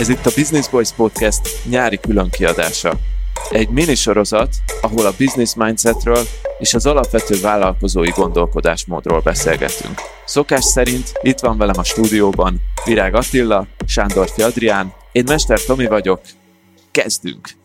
[0.00, 2.98] Ez itt a Business Boys Podcast nyári különkiadása.
[3.50, 6.26] Egy minisorozat, ahol a business mindsetről
[6.58, 10.00] és az alapvető vállalkozói gondolkodásmódról beszélgetünk.
[10.24, 16.20] Szokás szerint itt van velem a stúdióban Virág Attila, Sándor Adrián, én Mester Tomi vagyok,
[16.90, 17.59] kezdünk!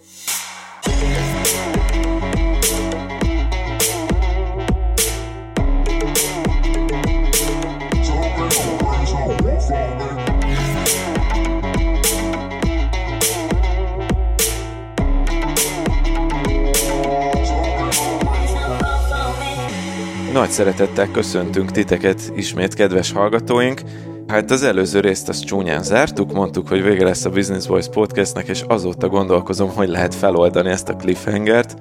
[20.36, 23.82] Nagy szeretettel köszöntünk titeket ismét, kedves hallgatóink.
[24.28, 28.48] Hát az előző részt azt csúnyán zártuk, mondtuk, hogy vége lesz a Business Voice podcastnek,
[28.48, 31.76] és azóta gondolkozom, hogy lehet feloldani ezt a cliffhangert.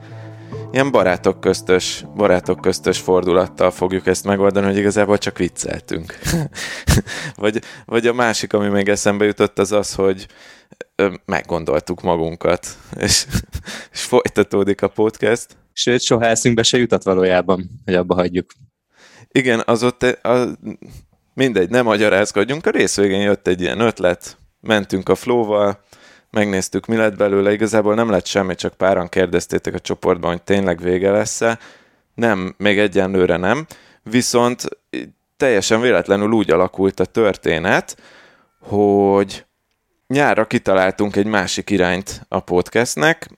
[0.75, 6.19] Ilyen barátok köztös, barátok köztös fordulattal fogjuk ezt megoldani, hogy igazából csak vicceltünk.
[7.37, 10.27] vagy, vagy a másik, ami még eszembe jutott, az az, hogy
[11.25, 13.27] meggondoltuk magunkat, és,
[13.93, 15.57] és folytatódik a podcast.
[15.73, 18.51] Sőt, soha eszünkbe se jutott valójában, hogy abba hagyjuk.
[19.29, 20.59] Igen, az ott, a,
[21.35, 25.85] mindegy, nem magyarázkodjunk, a rész végén jött egy ilyen ötlet, mentünk a flóval,
[26.35, 30.81] megnéztük, mi lett belőle, igazából nem lett semmi, csak páran kérdeztétek a csoportban, hogy tényleg
[30.81, 31.59] vége lesz-e.
[32.15, 33.67] Nem, még egyenlőre nem,
[34.03, 34.65] viszont
[35.37, 37.97] teljesen véletlenül úgy alakult a történet,
[38.61, 39.45] hogy
[40.07, 43.29] nyárra kitaláltunk egy másik irányt a podcastnek,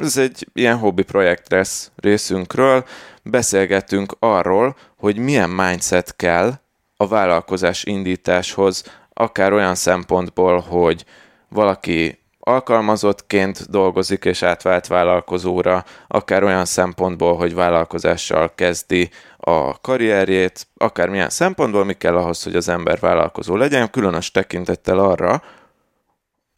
[0.00, 2.84] ez egy ilyen hobbi projekt lesz részünkről.
[3.22, 6.52] Beszélgetünk arról, hogy milyen mindset kell
[6.96, 11.04] a vállalkozás indításhoz, akár olyan szempontból, hogy
[11.48, 21.08] valaki alkalmazottként dolgozik és átvált vállalkozóra, akár olyan szempontból, hogy vállalkozással kezdi a karrierjét, akár
[21.08, 25.42] milyen szempontból mi kell ahhoz, hogy az ember vállalkozó legyen, különös tekintettel arra,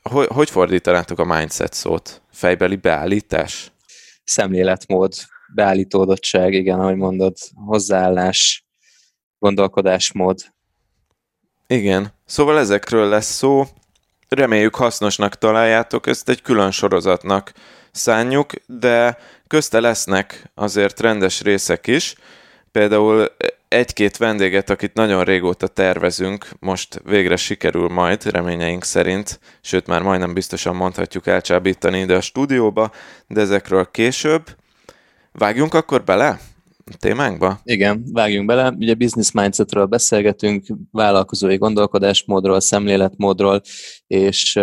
[0.03, 2.23] hogy, hogy fordítanátok a mindset szót?
[2.33, 3.73] Fejbeli beállítás?
[4.25, 5.13] Szemléletmód,
[5.55, 8.67] beállítódottság, igen, ahogy mondod, hozzáállás,
[9.39, 10.39] gondolkodásmód.
[11.67, 13.65] Igen, szóval ezekről lesz szó.
[14.29, 17.53] Reméljük hasznosnak találjátok, ezt egy külön sorozatnak
[17.91, 22.15] szánjuk, de közte lesznek azért rendes részek is.
[22.73, 23.37] Például
[23.69, 30.35] egy-két vendéget, akit nagyon régóta tervezünk, most végre sikerül majd, reményeink szerint, sőt már majdnem
[30.35, 32.91] biztosan mondhatjuk elcsábítani ide a stúdióba,
[33.27, 34.57] de ezekről később.
[35.33, 36.41] Vágjunk akkor bele
[36.99, 37.61] témánkba?
[37.65, 38.71] Igen, vágjunk bele.
[38.71, 43.61] Ugye business mindsetről beszélgetünk, vállalkozói gondolkodásmódról, szemléletmódról,
[44.07, 44.59] és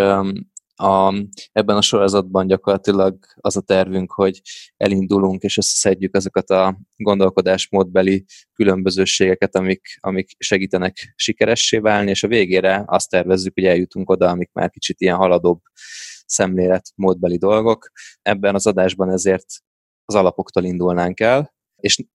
[0.76, 1.14] a,
[1.52, 4.42] ebben a sorozatban gyakorlatilag az a tervünk, hogy
[4.78, 12.84] elindulunk és összeszedjük azokat a gondolkodásmódbeli különbözőségeket, amik, amik segítenek sikeressé válni, és a végére
[12.86, 15.60] azt tervezzük, hogy eljutunk oda, amik már kicsit ilyen haladóbb
[16.26, 17.92] szemléletmódbeli dolgok.
[18.22, 19.46] Ebben az adásban ezért
[20.06, 22.06] az alapoktól indulnánk el, és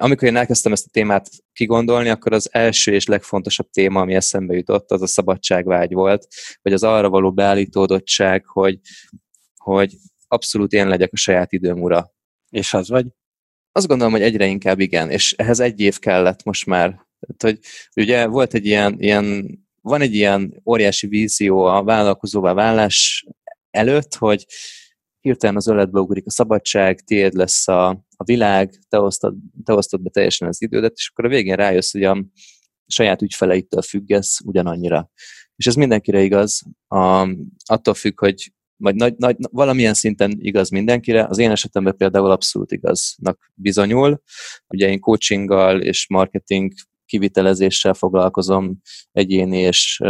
[0.00, 4.54] amikor én elkezdtem ezt a témát kigondolni, akkor az első és legfontosabb téma, ami eszembe
[4.54, 6.26] jutott, az a szabadságvágy volt,
[6.62, 8.80] vagy az arra való beállítódottság, hogy,
[9.56, 9.94] hogy
[10.28, 12.12] abszolút én legyek a saját időm ura.
[12.50, 13.06] És az vagy?
[13.72, 17.06] Azt gondolom, hogy egyre inkább igen, és ehhez egy év kellett most már.
[17.36, 17.58] Tehát, hogy
[18.02, 19.48] ugye volt egy ilyen, ilyen
[19.80, 23.26] van egy ilyen óriási vízió a vállalkozóvá válás
[23.70, 24.46] előtt, hogy
[25.28, 29.34] hirtelen az öletbe ugrik a szabadság, tiéd lesz a, a világ, te osztod,
[29.64, 32.24] te osztod be teljesen az idődet, és akkor a végén rájössz, hogy a
[32.86, 35.10] saját ügyfeleittől függesz ugyanannyira.
[35.56, 37.28] És ez mindenkire igaz, a,
[37.64, 41.24] attól függ, hogy vagy nagy, nagy, valamilyen szinten igaz mindenkire.
[41.24, 44.22] Az én esetemben például abszolút igaznak bizonyul.
[44.68, 46.72] Ugye én coachinggal és marketing
[47.06, 48.80] kivitelezéssel foglalkozom
[49.12, 50.00] egyéni és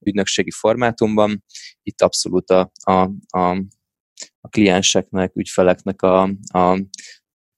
[0.00, 1.44] ügynökségi formátumban.
[1.82, 3.00] Itt abszolút a, a,
[3.38, 3.64] a
[4.46, 6.80] a klienseknek, ügyfeleknek a, a,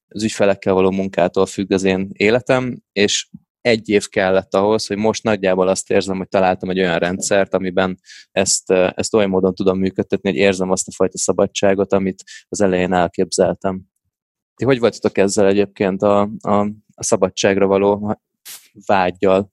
[0.08, 3.28] az ügyfelekkel való munkától függ az én életem, és
[3.60, 7.98] egy év kellett ahhoz, hogy most nagyjából azt érzem, hogy találtam egy olyan rendszert, amiben
[8.30, 12.92] ezt, ezt olyan módon tudom működtetni, hogy érzem azt a fajta szabadságot, amit az elején
[12.92, 13.82] elképzeltem.
[14.54, 16.58] Ti hogy voltatok ezzel egyébként a, a,
[16.94, 18.18] a szabadságra való
[18.86, 19.52] vágyjal?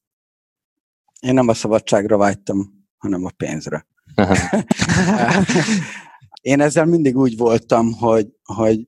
[1.20, 3.88] Én nem a szabadságra vágytam, hanem a pénzre.
[6.46, 8.88] Én ezzel mindig úgy voltam, hogy, hogy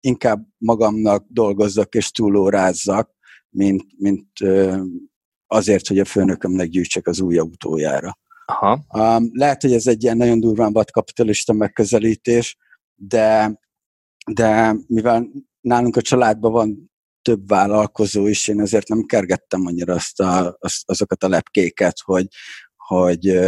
[0.00, 3.10] inkább magamnak dolgozzak és túlórázzak,
[3.48, 4.28] mint, mint
[5.46, 8.18] azért, hogy a főnökömnek gyűjtsek az új autójára.
[8.46, 8.84] Aha.
[8.94, 12.56] Um, lehet, hogy ez egy ilyen nagyon durván kapitalista megközelítés,
[12.94, 13.60] de,
[14.30, 15.28] de mivel
[15.60, 16.90] nálunk a családban van
[17.22, 22.26] több vállalkozó is, én azért nem kergettem annyira azt a, azt, azokat a lepkéket, hogy,
[22.76, 23.38] hogy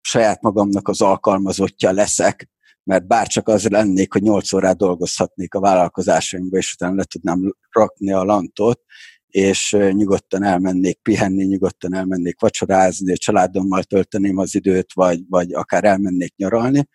[0.00, 2.52] saját magamnak az alkalmazottja leszek,
[2.84, 8.12] mert bárcsak az lennék, hogy 8 órát dolgozhatnék a vállalkozásaimba, és utána le tudnám rakni
[8.12, 8.80] a lantot,
[9.26, 15.84] és nyugodtan elmennék pihenni, nyugodtan elmennék vacsorázni, a családommal tölteném az időt, vagy, vagy akár
[15.84, 16.88] elmennék nyaralni,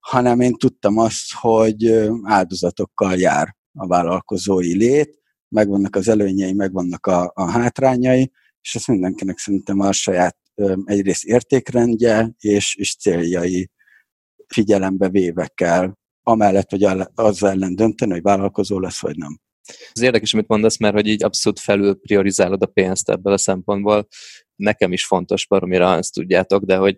[0.00, 7.32] hanem én tudtam azt, hogy áldozatokkal jár a vállalkozói lét, megvannak az előnyei, megvannak a,
[7.34, 10.36] a hátrányai, és ezt mindenkinek szerintem a saját
[10.84, 13.70] egyrészt értékrendje és, és céljai
[14.46, 15.92] figyelembe véve kell,
[16.22, 16.84] amellett, hogy
[17.14, 19.40] az ellen dönteni, hogy vállalkozó lesz, vagy nem.
[19.92, 24.08] Ez érdekes, amit mondasz, mert hogy így abszolút felül priorizálod a pénzt ebből a szempontból.
[24.56, 26.96] Nekem is fontos, baromira ezt tudjátok, de hogy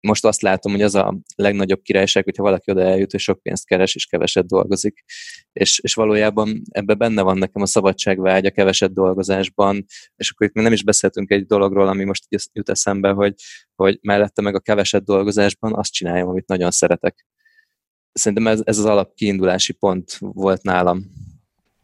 [0.00, 3.66] most azt látom, hogy az a legnagyobb királyság, hogyha valaki oda eljut, hogy sok pénzt
[3.66, 5.04] keres, és keveset dolgozik.
[5.52, 9.84] És, és valójában ebben benne van nekem a szabadságvágy a keveset dolgozásban,
[10.16, 13.34] és akkor itt még nem is beszéltünk egy dologról, ami most jut eszembe, hogy,
[13.74, 17.26] hogy mellette meg a keveset dolgozásban azt csináljam, amit nagyon szeretek.
[18.12, 21.04] Szerintem ez, ez az alap kiindulási pont volt nálam.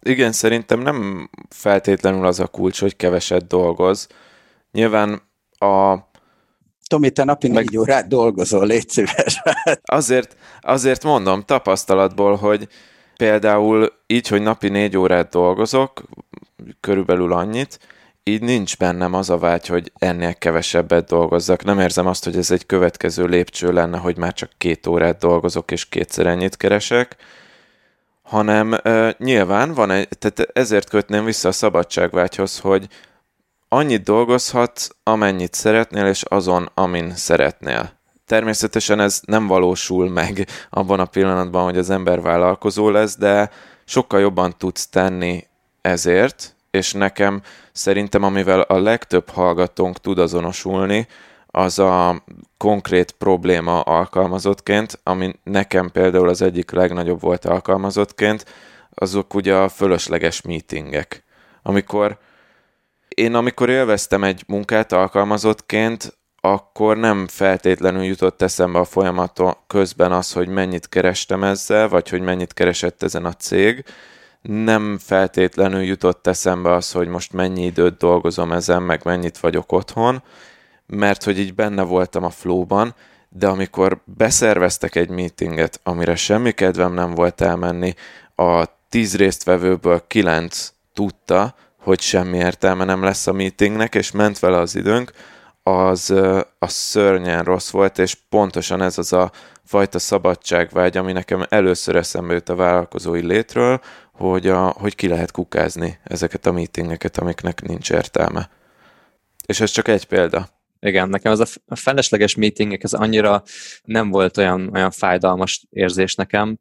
[0.03, 4.09] Igen, szerintem nem feltétlenül az a kulcs, hogy keveset dolgoz.
[4.71, 5.23] Nyilván
[5.59, 5.99] a
[6.89, 7.65] Tomi, te napi meg...
[7.65, 9.43] négy órát dolgozol, légy szíves.
[9.83, 12.69] azért, azért mondom tapasztalatból, hogy
[13.17, 16.03] például így, hogy napi négy órát dolgozok,
[16.81, 17.79] körülbelül annyit,
[18.27, 21.65] így nincs bennem az a vágy, hogy ennél kevesebbet dolgozzak.
[21.65, 25.71] Nem érzem azt, hogy ez egy következő lépcső lenne, hogy már csak két órát dolgozok,
[25.71, 27.17] és kétszer ennyit keresek,
[28.23, 32.89] hanem uh, nyilván van egy, tehát ezért kötném vissza a szabadságvágyhoz, hogy
[33.75, 37.93] annyit dolgozhatsz, amennyit szeretnél, és azon, amin szeretnél.
[38.27, 43.51] Természetesen ez nem valósul meg abban a pillanatban, hogy az ember vállalkozó lesz, de
[43.85, 45.47] sokkal jobban tudsz tenni
[45.81, 47.43] ezért, és nekem
[47.73, 51.07] szerintem, amivel a legtöbb hallgatónk tud azonosulni,
[51.47, 52.23] az a
[52.57, 58.45] konkrét probléma alkalmazottként, ami nekem például az egyik legnagyobb volt alkalmazottként,
[58.95, 61.25] azok ugye a fölösleges meetingek.
[61.63, 62.19] Amikor
[63.15, 70.33] én amikor élveztem egy munkát alkalmazottként, akkor nem feltétlenül jutott eszembe a folyamat közben az,
[70.33, 73.85] hogy mennyit kerestem ezzel, vagy hogy mennyit keresett ezen a cég.
[74.43, 80.23] Nem feltétlenül jutott eszembe az, hogy most mennyi időt dolgozom ezen, meg mennyit vagyok otthon,
[80.87, 82.95] mert hogy így benne voltam a flowban,
[83.29, 87.95] de amikor beszerveztek egy meetinget, amire semmi kedvem nem volt elmenni,
[88.35, 94.59] a tíz résztvevőből kilenc tudta, hogy semmi értelme nem lesz a meetingnek, és ment vele
[94.59, 95.13] az időnk,
[95.63, 96.15] az,
[96.59, 99.31] az szörnyen rossz volt, és pontosan ez az a
[99.65, 103.81] fajta szabadságvágy, ami nekem először eszembe jut a vállalkozói létről,
[104.13, 108.51] hogy, a, hogy ki lehet kukázni ezeket a meetingeket, amiknek nincs értelme.
[109.47, 110.49] És ez csak egy példa.
[110.81, 113.43] Igen, nekem ez a felesleges meetingek, ez annyira
[113.83, 116.59] nem volt olyan, olyan fájdalmas érzés nekem,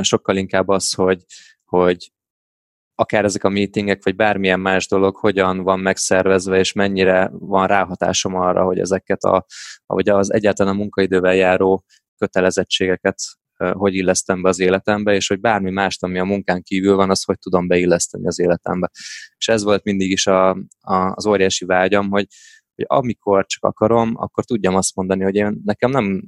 [0.00, 1.24] sokkal inkább az, hogy,
[1.64, 2.10] hogy
[3.00, 8.34] akár ezek a meetingek, vagy bármilyen más dolog hogyan van megszervezve, és mennyire van ráhatásom
[8.34, 9.46] arra, hogy ezeket a,
[9.86, 11.84] vagy az egyáltalán a munkaidővel járó
[12.16, 13.16] kötelezettségeket
[13.72, 17.24] hogy illesztem be az életembe, és hogy bármi mást, ami a munkán kívül van, azt
[17.24, 18.90] hogy tudom beilleszteni az életembe.
[19.36, 20.50] És ez volt mindig is a,
[20.80, 22.26] a, az óriási vágyam, hogy,
[22.74, 26.22] hogy amikor csak akarom, akkor tudjam azt mondani, hogy én nekem nem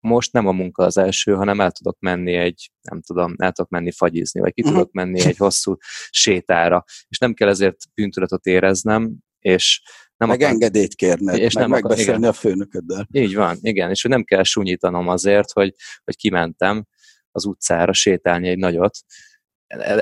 [0.00, 3.70] most nem a munka az első, hanem el tudok menni egy, nem tudom, el tudok
[3.70, 4.76] menni fagyizni, vagy ki uh-huh.
[4.76, 5.76] tudok menni egy hosszú
[6.10, 9.82] sétára, és nem kell ezért bűntudatot éreznem, és
[10.16, 10.52] nem meg akar...
[10.52, 12.28] engedélyt kérned, és meg nem megbeszélni akar...
[12.28, 13.08] a főnököddel.
[13.12, 16.86] Így van, igen, és hogy nem kell sunyítanom azért, hogy, hogy kimentem
[17.30, 18.98] az utcára sétálni egy nagyot,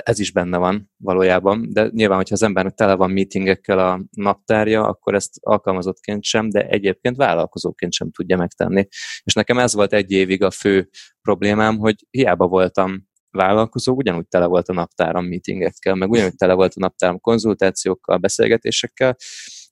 [0.03, 4.87] ez is benne van valójában, de nyilván, hogyha az embernek tele van meetingekkel a naptárja,
[4.87, 8.87] akkor ezt alkalmazottként sem, de egyébként vállalkozóként sem tudja megtenni.
[9.23, 10.89] És nekem ez volt egy évig a fő
[11.21, 16.73] problémám, hogy hiába voltam vállalkozó, ugyanúgy tele volt a naptáram meetingekkel, meg ugyanúgy tele volt
[16.75, 19.15] a naptáram konzultációkkal, beszélgetésekkel,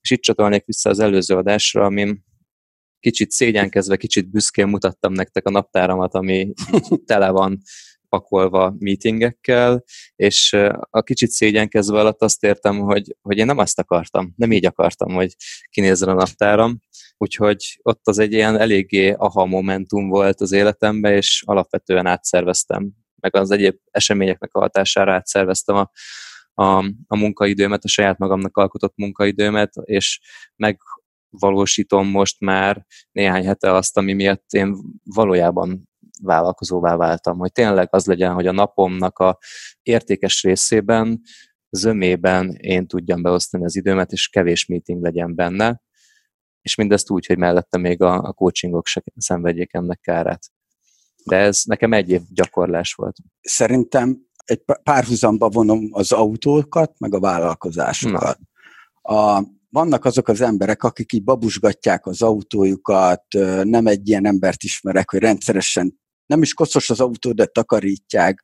[0.02, 2.26] és itt csatolnék vissza az előző adásra, amin
[3.00, 6.54] kicsit szégyenkezve, kicsit büszkén mutattam nektek a naptáramat, ami
[7.06, 7.58] tele van
[8.10, 9.84] pakolva meetingekkel,
[10.16, 10.54] és
[10.90, 15.14] a kicsit szégyenkezve alatt azt értem, hogy, hogy én nem azt akartam, nem így akartam,
[15.14, 15.36] hogy
[15.70, 16.80] kinézzen a naptáram,
[17.18, 23.36] úgyhogy ott az egy ilyen eléggé aha momentum volt az életemben, és alapvetően átszerveztem, meg
[23.36, 25.92] az egyéb eseményeknek a hatására átszerveztem a,
[26.64, 30.20] a, a munkaidőmet, a saját magamnak alkotott munkaidőmet, és
[30.56, 35.87] megvalósítom most már néhány hete azt, ami miatt én valójában
[36.24, 39.38] vállalkozóvá váltam, hogy tényleg az legyen, hogy a napomnak a
[39.82, 41.22] értékes részében,
[41.70, 45.82] zömében én tudjam beosztani az időmet, és kevés meeting legyen benne,
[46.62, 50.44] és mindezt úgy, hogy mellette még a, a coachingok se szenvedjék ennek kárát.
[51.26, 53.18] De ez nekem egy év gyakorlás volt.
[53.42, 58.40] Szerintem egy párhuzamba vonom az autókat, meg a vállalkozásokat.
[59.02, 63.24] A, vannak azok az emberek, akik így babusgatják az autójukat,
[63.64, 68.42] nem egy ilyen embert ismerek, hogy rendszeresen nem is koszos az autó, de takarítják,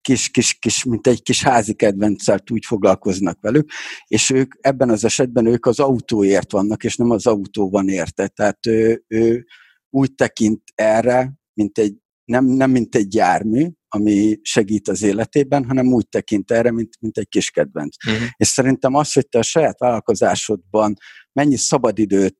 [0.00, 3.70] kis, kis, kis, mint egy kis házi kedvencel úgy foglalkoznak velük,
[4.06, 8.28] és ők ebben az esetben ők az autóért vannak, és nem az autó van érte.
[8.28, 9.44] Tehát ő, ő
[9.90, 15.86] úgy tekint erre, mint egy, nem, nem mint egy jármű, ami segít az életében, hanem
[15.86, 17.96] úgy tekint erre, mint, mint egy kis kedvenc.
[18.06, 18.28] Uh-huh.
[18.36, 20.94] És szerintem az, hogy te a saját vállalkozásodban
[21.32, 22.36] mennyi szabadidőt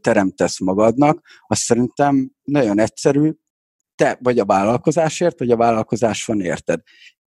[0.00, 3.32] teremtesz magadnak, az szerintem nagyon egyszerű,
[3.94, 6.80] te vagy a vállalkozásért, vagy a vállalkozás van érted.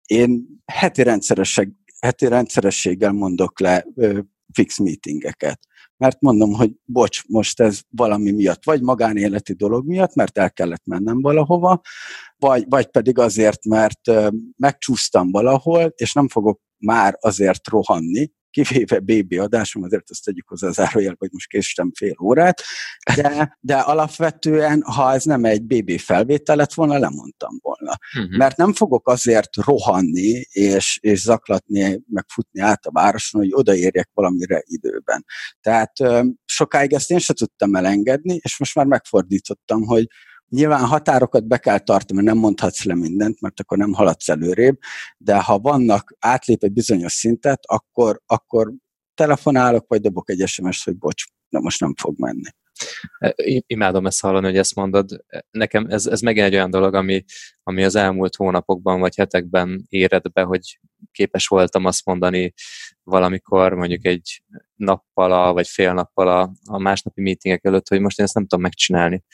[0.06, 1.68] Én heti, rendszeresség,
[2.00, 4.20] heti rendszerességgel mondok le ö,
[4.52, 5.60] fix meetingeket.
[5.96, 10.86] Mert mondom, hogy bocs, most ez valami miatt, vagy magánéleti dolog miatt, mert el kellett
[10.86, 11.80] mennem valahova,
[12.36, 18.98] vagy, vagy pedig azért, mert ö, megcsúsztam valahol, és nem fogok már azért rohanni, kivéve
[18.98, 22.62] BB adásom, azért azt tegyük hozzá az árójel, hogy most késtem fél órát,
[23.14, 27.98] de, de alapvetően, ha ez nem egy BB felvétel lett volna, lemondtam volna.
[28.18, 28.36] Uh-huh.
[28.36, 34.10] Mert nem fogok azért rohanni, és, és zaklatni, meg futni át a városon, hogy odaérjek
[34.12, 35.24] valamire időben.
[35.60, 35.92] Tehát
[36.44, 40.06] sokáig ezt én sem tudtam elengedni, és most már megfordítottam, hogy
[40.48, 44.78] Nyilván határokat be kell tartani, nem mondhatsz le mindent, mert akkor nem haladsz előrébb,
[45.18, 48.72] de ha vannak, átlép egy bizonyos szintet, akkor, akkor
[49.14, 52.50] telefonálok, vagy dobok egy SMS, hogy bocs, de most nem fog menni.
[53.18, 53.34] E,
[53.66, 55.24] imádom ezt hallani, hogy ezt mondod.
[55.50, 57.24] Nekem ez, ez megint egy olyan dolog, ami,
[57.62, 60.80] ami az elmúlt hónapokban vagy hetekben éred be, hogy
[61.12, 62.54] képes voltam azt mondani
[63.02, 64.42] valamikor mondjuk egy
[64.74, 68.46] nappal a, vagy fél nappal a, a másnapi meetingek előtt, hogy most én ezt nem
[68.46, 69.24] tudom megcsinálni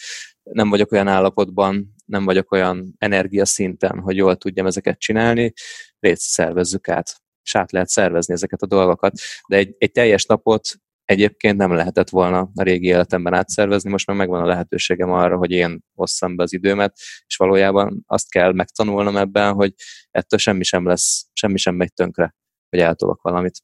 [0.53, 5.53] nem vagyok olyan állapotban, nem vagyok olyan energiaszinten, hogy jól tudjam ezeket csinálni,
[5.99, 9.13] részt szervezzük át, és át lehet szervezni ezeket a dolgokat.
[9.49, 14.17] De egy, egy teljes napot egyébként nem lehetett volna a régi életemben átszervezni, most már
[14.17, 16.97] megvan a lehetőségem arra, hogy én hosszam be az időmet,
[17.27, 19.75] és valójában azt kell megtanulnom ebben, hogy
[20.11, 22.35] ettől semmi sem lesz, semmi sem megy tönkre,
[22.71, 23.59] hogy eltolok valamit.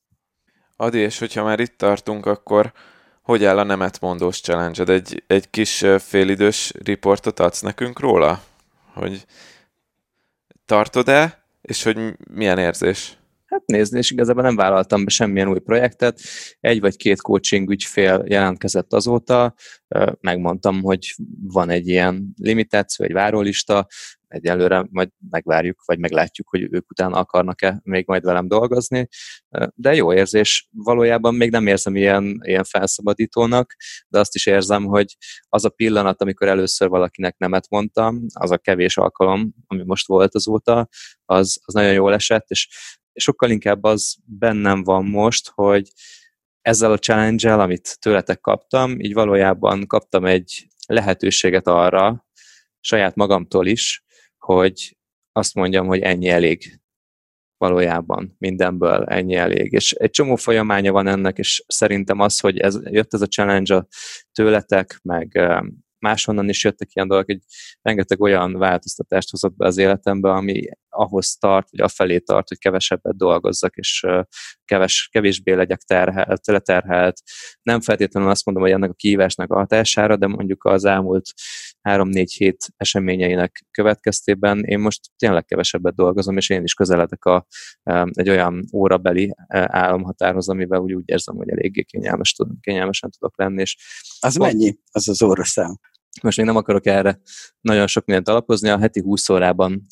[0.77, 2.73] Adi, és hogyha már itt tartunk, akkor
[3.23, 8.43] hogy áll a nemetmondós challenge Egy, egy kis félidős riportot adsz nekünk róla?
[8.93, 9.25] Hogy
[10.65, 11.99] tartod-e, és hogy
[12.31, 13.19] milyen érzés?
[13.47, 16.21] Hát nézni, és igazából nem vállaltam be semmilyen új projektet.
[16.61, 19.55] Egy vagy két coaching ügyfél jelentkezett azóta,
[20.21, 23.87] megmondtam, hogy van egy ilyen limitáció, egy várólista,
[24.31, 29.09] egyelőre majd megvárjuk, vagy meglátjuk, hogy ők utána akarnak-e még majd velem dolgozni.
[29.75, 33.75] De jó érzés, valójában még nem érzem ilyen, ilyen felszabadítónak,
[34.09, 35.17] de azt is érzem, hogy
[35.49, 40.35] az a pillanat, amikor először valakinek nemet mondtam, az a kevés alkalom, ami most volt
[40.35, 40.89] azóta,
[41.25, 42.69] az, az nagyon jól esett, és
[43.15, 45.89] sokkal inkább az bennem van most, hogy
[46.61, 52.27] ezzel a challenge amit tőletek kaptam, így valójában kaptam egy lehetőséget arra,
[52.81, 54.05] saját magamtól is,
[54.45, 54.97] hogy
[55.33, 56.81] azt mondjam, hogy ennyi elég
[57.57, 59.73] valójában mindenből ennyi elég.
[59.73, 63.75] És egy csomó folyamánya van ennek, és szerintem az, hogy ez, jött ez a challenge
[63.77, 63.87] a
[64.33, 65.41] tőletek, meg
[65.99, 67.41] máshonnan is jöttek ilyen dolgok, hogy
[67.83, 70.69] rengeteg olyan változtatást hozott be az életembe, ami
[71.01, 74.07] ahhoz tart, vagy afelé tart, hogy kevesebbet dolgozzak, és
[74.65, 77.21] keves, kevésbé legyek terhelt, leterhelt.
[77.63, 81.33] Nem feltétlenül azt mondom, hogy ennek a kihívásnak a hatására, de mondjuk az elmúlt
[81.81, 87.47] három-négy hét eseményeinek következtében én most tényleg kevesebbet dolgozom, és én is közeledek a,
[88.11, 93.61] egy olyan órabeli álomhatárhoz, amivel úgy, úgy érzem, hogy eléggé kényelmes, kényelmesen tudok lenni.
[93.61, 93.77] És
[94.21, 95.79] az mennyi, az az óraszám?
[96.23, 97.21] Most még nem akarok erre
[97.61, 99.87] nagyon sok mindent alapozni, a heti 20 órában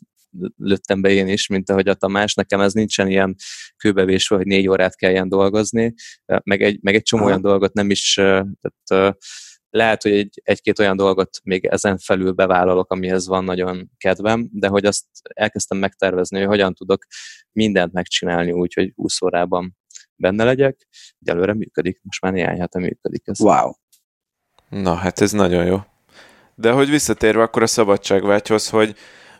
[0.56, 2.35] lőttem be én is, mint ahogy a Tamás.
[2.35, 3.35] Nekem ez nincsen ilyen
[3.76, 5.94] kőbevésve, hogy négy órát kelljen dolgozni,
[6.42, 7.30] meg egy, meg egy csomó Aha.
[7.30, 9.18] olyan dolgot nem is, tehát
[9.70, 14.68] lehet, hogy egy, egy-két olyan dolgot még ezen felül bevállalok, amihez van nagyon kedvem, de
[14.68, 17.04] hogy azt elkezdtem megtervezni, hogy hogyan tudok
[17.52, 19.76] mindent megcsinálni úgy, hogy 20 órában
[20.16, 20.88] benne legyek.
[21.20, 23.40] Egyelőre működik, most már néhány hete működik ez.
[23.40, 23.73] Wow.
[24.68, 25.78] Na, hát ez nagyon jó.
[26.54, 28.97] De hogy visszatérve akkor a szabadságvágyhoz, hogy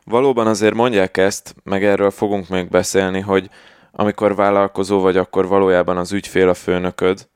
[0.09, 3.51] valóban azért mondják ezt, meg erről fogunk még beszélni, hogy
[3.93, 7.29] amikor vállalkozó vagy, akkor valójában az ügyfél a főnököd,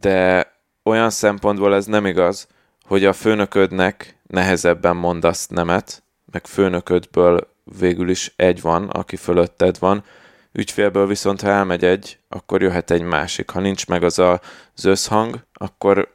[0.00, 0.52] de
[0.82, 2.48] olyan szempontból ez nem igaz,
[2.84, 6.02] hogy a főnöködnek nehezebben mondasz nemet,
[6.32, 10.04] meg főnöködből végül is egy van, aki fölötted van,
[10.52, 13.50] ügyfélből viszont ha elmegy egy, akkor jöhet egy másik.
[13.50, 16.14] Ha nincs meg az az összhang, akkor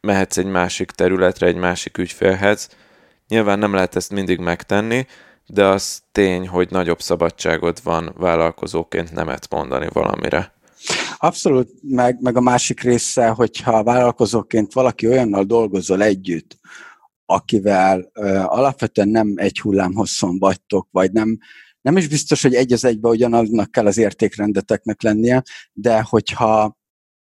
[0.00, 2.68] mehetsz egy másik területre, egy másik ügyfélhez.
[3.28, 5.06] Nyilván nem lehet ezt mindig megtenni,
[5.46, 10.52] de az tény, hogy nagyobb szabadságod van vállalkozóként nemet mondani valamire.
[11.18, 16.56] Abszolút, meg, meg a másik része, hogyha vállalkozóként valaki olyannal dolgozol együtt,
[17.26, 21.38] akivel ö, alapvetően nem egy hullám hosszon vagytok, vagy nem,
[21.80, 25.42] nem is biztos, hogy egy az egybe ugyanaznak kell az értékrendeteknek lennie,
[25.72, 26.77] de hogyha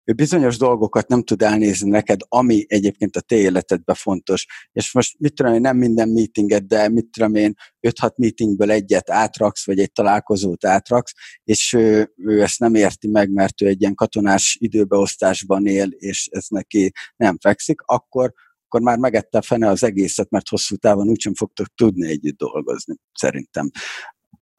[0.05, 4.47] ő bizonyos dolgokat nem tud elnézni neked, ami egyébként a te életedben fontos.
[4.73, 7.55] És most mit tudom én, nem minden meetinget, de mit tudom én,
[7.89, 11.13] 5-6 meetingből egyet átraksz, vagy egy találkozót átraksz,
[11.45, 16.29] és ő, ő ezt nem érti meg, mert ő egy ilyen katonás időbeosztásban él, és
[16.31, 18.33] ez neki nem fekszik, akkor,
[18.67, 22.95] akkor már megette a fene az egészet, mert hosszú távon úgysem fogtok tudni együtt dolgozni,
[23.13, 23.71] szerintem.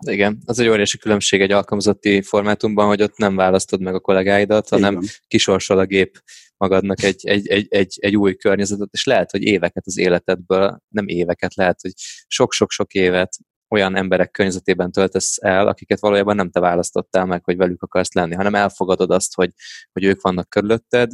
[0.08, 4.70] Igen, az egy óriási különbség egy alkalmazotti formátumban, hogy ott nem választod meg a kollégáidat,
[4.70, 5.10] hanem Igen.
[5.28, 6.24] kisorsol a gép
[6.58, 11.08] magadnak egy, egy, egy, egy, egy új környezetet, és lehet, hogy éveket az életedből, nem
[11.08, 11.92] éveket, lehet, hogy
[12.28, 13.38] sok-sok-sok évet
[13.70, 18.36] olyan emberek környezetében töltesz el, akiket valójában nem te választottál meg, hogy velük akarsz lenni,
[18.36, 19.52] hanem elfogadod azt, hogy,
[19.92, 21.12] hogy ők vannak körülötted,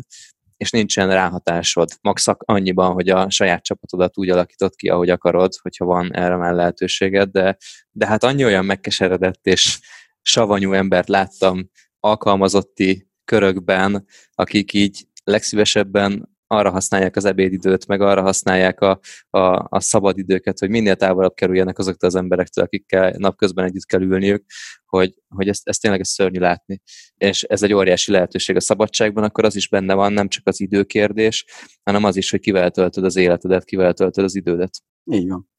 [0.57, 1.89] és nincsen ráhatásod.
[2.01, 6.53] Maxak annyiban, hogy a saját csapatodat úgy alakított ki, ahogy akarod, hogyha van erre már
[6.53, 7.57] lehetőséged, de,
[7.91, 9.79] de hát annyi olyan megkeseredett és
[10.21, 18.81] savanyú embert láttam alkalmazotti körökben, akik így legszívesebben arra használják az ebédidőt, meg arra használják
[18.81, 18.99] a,
[19.29, 24.45] a, a szabadidőket, hogy minél távolabb kerüljenek azoktól az emberektől, akikkel napközben együtt kell ülniük,
[24.85, 26.81] hogy, hogy ezt, ezt tényleg ez szörnyű látni.
[27.17, 30.59] És ez egy óriási lehetőség a szabadságban, akkor az is benne van, nem csak az
[30.59, 31.45] időkérdés,
[31.83, 34.81] hanem az is, hogy kivel töltöd az életedet, kivel töltöd az idődet.
[35.11, 35.49] Így van.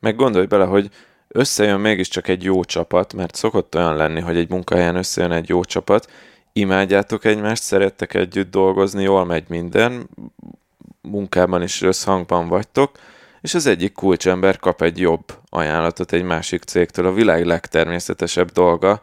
[0.00, 0.90] Meg gondolj bele, hogy
[1.28, 5.64] összejön mégiscsak egy jó csapat, mert szokott olyan lenni, hogy egy munkahelyen összejön egy jó
[5.64, 6.10] csapat,
[6.58, 10.08] imádjátok egymást, szerettek együtt dolgozni, jól megy minden,
[11.00, 12.90] munkában is összhangban vagytok,
[13.40, 17.06] és az egyik kulcsember kap egy jobb ajánlatot egy másik cégtől.
[17.06, 19.00] A világ legtermészetesebb dolga,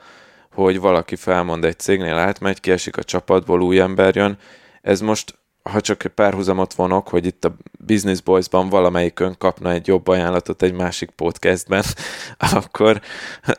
[0.53, 4.37] hogy valaki felmond egy cégnél, átmegy, kiesik a csapatból, új ember jön.
[4.81, 5.37] Ez most
[5.69, 10.73] ha csak párhuzamot vonok, hogy itt a Business Boys-ban valamelyikön kapna egy jobb ajánlatot egy
[10.73, 11.83] másik podcastben,
[12.53, 13.01] akkor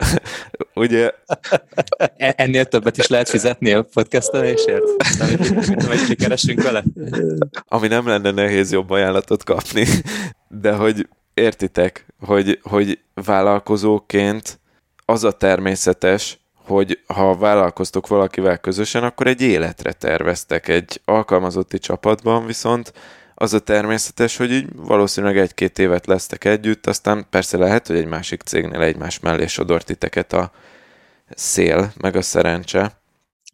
[0.75, 1.11] ugye...
[2.17, 4.85] E-, ennél többet is lehet fizetni a podcastelésért?
[5.87, 6.85] Amit keresünk vele?
[7.69, 9.87] Ami nem lenne nehéz jobb ajánlatot kapni,
[10.63, 14.61] de hogy értitek, hogy, hogy vállalkozóként
[15.05, 20.69] az a természetes, hogy ha vállalkoztok valakivel közösen, akkor egy életre terveztek.
[20.69, 22.93] Egy alkalmazotti csapatban viszont
[23.35, 28.07] az a természetes, hogy így valószínűleg egy-két évet lesztek együtt, aztán persze lehet, hogy egy
[28.07, 30.53] másik cégnél egymás mellé sodor titeket a
[31.35, 33.01] szél, meg a szerencse.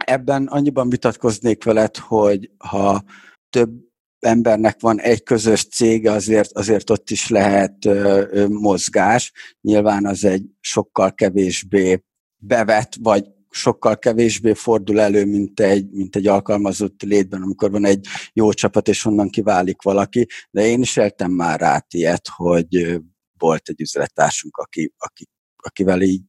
[0.04, 3.04] Ebben annyiban vitatkoznék veled, hogy ha
[3.50, 3.70] több
[4.18, 9.32] embernek van egy közös cége, azért, azért ott is lehet ö, ö, mozgás.
[9.60, 12.02] Nyilván az egy sokkal kevésbé
[12.44, 18.06] bevet, vagy sokkal kevésbé fordul elő, mint egy, mint egy alkalmazott létben, amikor van egy
[18.32, 20.26] jó csapat, és onnan kiválik valaki.
[20.50, 23.00] De én is éltem már át ilyet, hogy
[23.38, 26.22] volt egy üzlettársunk, aki, aki, akivel így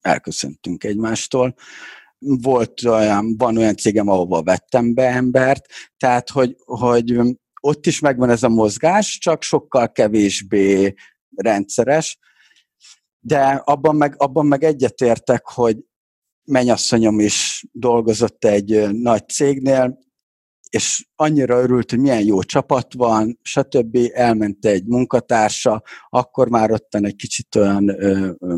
[0.00, 1.54] elköszöntünk egymástól.
[2.18, 7.20] Volt olyan, van olyan cégem, ahova vettem be embert, tehát, hogy, hogy
[7.60, 10.94] ott is megvan ez a mozgás, csak sokkal kevésbé
[11.36, 12.18] rendszeres,
[13.28, 15.76] de abban meg, abban meg egyetértek, hogy
[16.44, 19.98] mennyasszonyom is dolgozott egy nagy cégnél,
[20.70, 23.98] és annyira örült, hogy milyen jó csapat van, stb.
[24.12, 28.54] Elment egy munkatársa, akkor már ottan egy kicsit olyan ö, ö,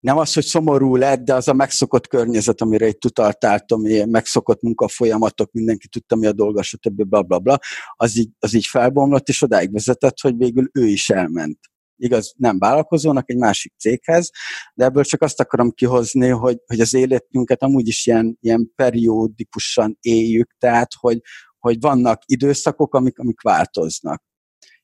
[0.00, 3.64] nem az, hogy szomorú lett, de az a megszokott környezet, amire itt utaltál,
[4.06, 7.02] megszokott munkafolyamatok, mindenki tudta, mi a dolga, stb.
[7.02, 7.58] bla, bla, bla,
[7.96, 11.58] az így, az így felbomlott, és odáig vezetett, hogy végül ő is elment
[12.02, 14.30] igaz, nem vállalkozónak, egy másik céghez,
[14.74, 19.96] de ebből csak azt akarom kihozni, hogy, hogy az életünket amúgy is ilyen, ilyen periódikusan
[20.00, 21.20] éljük, tehát hogy,
[21.58, 24.22] hogy vannak időszakok, amik, amik változnak.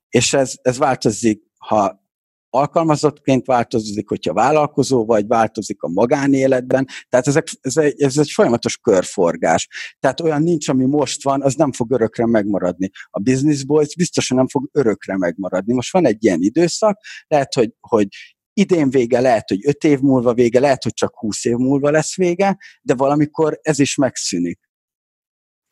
[0.09, 2.07] És ez, ez változik, ha
[2.51, 6.87] alkalmazottként változik, hogyha vállalkozó vagy, változik a magánéletben.
[7.09, 9.69] Tehát ezek, ez, egy, ez egy folyamatos körforgás.
[9.99, 12.91] Tehát olyan nincs, ami most van, az nem fog örökre megmaradni.
[13.11, 15.75] A Business Boys biztosan nem fog örökre megmaradni.
[15.75, 18.09] Most van egy ilyen időszak, lehet, hogy, hogy
[18.53, 22.17] idén vége, lehet, hogy öt év múlva vége, lehet, hogy csak húsz év múlva lesz
[22.17, 24.61] vége, de valamikor ez is megszűnik.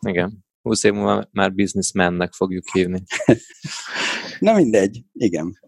[0.07, 0.45] Igen.
[0.63, 3.03] 20 év múlva már businessmannek fogjuk hívni.
[4.39, 5.59] Na mindegy, igen.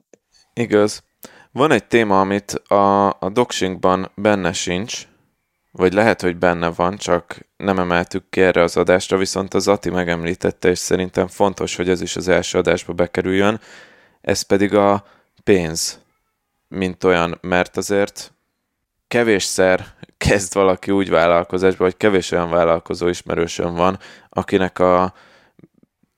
[0.58, 1.02] Igaz.
[1.52, 5.06] Van egy téma, amit a, a doxingban benne sincs,
[5.70, 9.90] vagy lehet, hogy benne van, csak nem emeltük ki erre az adásra, viszont az Ati
[9.90, 13.60] megemlítette, és szerintem fontos, hogy ez is az első adásba bekerüljön,
[14.20, 15.04] ez pedig a
[15.44, 16.00] pénz,
[16.68, 18.32] mint olyan, mert azért
[19.08, 25.14] kevésszer kezd valaki úgy vállalkozásba, hogy kevés olyan vállalkozó ismerősön van, akinek a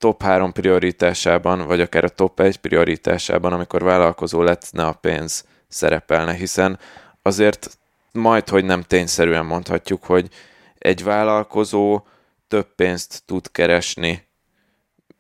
[0.01, 5.45] top 3 prioritásában, vagy akár a top 1 prioritásában, amikor vállalkozó lett, ne a pénz
[5.69, 6.79] szerepelne, hiszen
[7.23, 7.79] azért
[8.13, 10.29] majd, hogy nem tényszerűen mondhatjuk, hogy
[10.79, 12.03] egy vállalkozó
[12.49, 14.27] több pénzt tud keresni,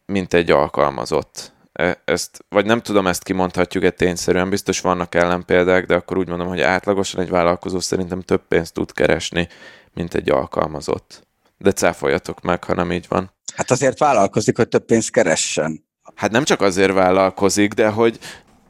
[0.07, 1.53] mint egy alkalmazott.
[1.73, 6.49] E, ezt, vagy nem tudom, ezt kimondhatjuk-e tényszerűen, biztos vannak ellenpéldák, de akkor úgy mondom,
[6.49, 9.49] hogy átlagosan egy vállalkozó szerintem több pénzt tud keresni,
[9.95, 11.27] mint egy alkalmazott.
[11.59, 13.31] De cáfoljatok meg, ha nem így van.
[13.57, 15.85] Hát azért vállalkozik, hogy több pénzt keressen.
[16.15, 18.19] Hát nem csak azért vállalkozik, de hogy,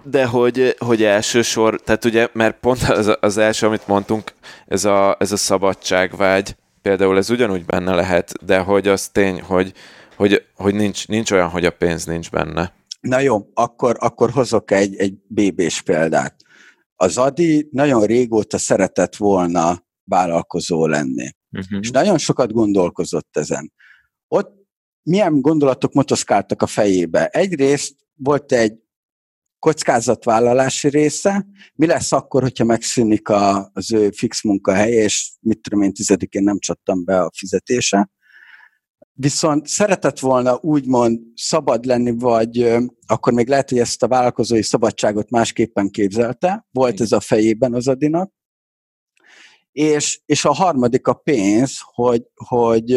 [0.02, 4.32] de hogy, hogy elsősor, tehát ugye, mert pont az, az első, amit mondtunk,
[4.66, 9.72] ez a, ez a szabadságvágy, például ez ugyanúgy benne lehet, de hogy az tény, hogy,
[10.16, 12.72] hogy, hogy nincs, nincs olyan, hogy a pénz nincs benne.
[13.00, 16.34] Na jó, akkor, akkor hozok egy, egy BB-s példát.
[16.96, 21.30] Az Adi nagyon régóta szeretett volna vállalkozó lenni.
[21.52, 21.78] Uh-huh.
[21.80, 23.72] És nagyon sokat gondolkozott ezen.
[25.02, 27.26] Milyen gondolatok motoszkáltak a fejébe?
[27.26, 28.78] Egyrészt volt egy
[29.58, 35.82] kockázatvállalási része, mi lesz akkor, hogyha megszűnik a, az ő fix munkahelye, és mit tudom
[35.82, 38.10] én, tizedikén nem csattam be a fizetése.
[39.12, 45.30] Viszont szeretett volna úgymond szabad lenni, vagy akkor még lehet, hogy ezt a vállalkozói szabadságot
[45.30, 48.32] másképpen képzelte, volt ez a fejében az Adinak.
[49.72, 52.90] És, és a harmadik a pénz, hogy, hogy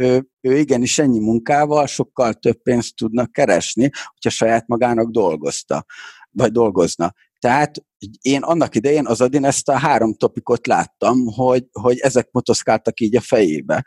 [0.00, 5.84] ő, ő igenis ennyi munkával sokkal több pénzt tudnak keresni, hogyha saját magának dolgozta,
[6.30, 7.12] vagy dolgozna.
[7.38, 7.84] Tehát
[8.20, 13.16] én annak idején az adin ezt a három topikot láttam, hogy, hogy ezek motoszkáltak így
[13.16, 13.84] a fejébe.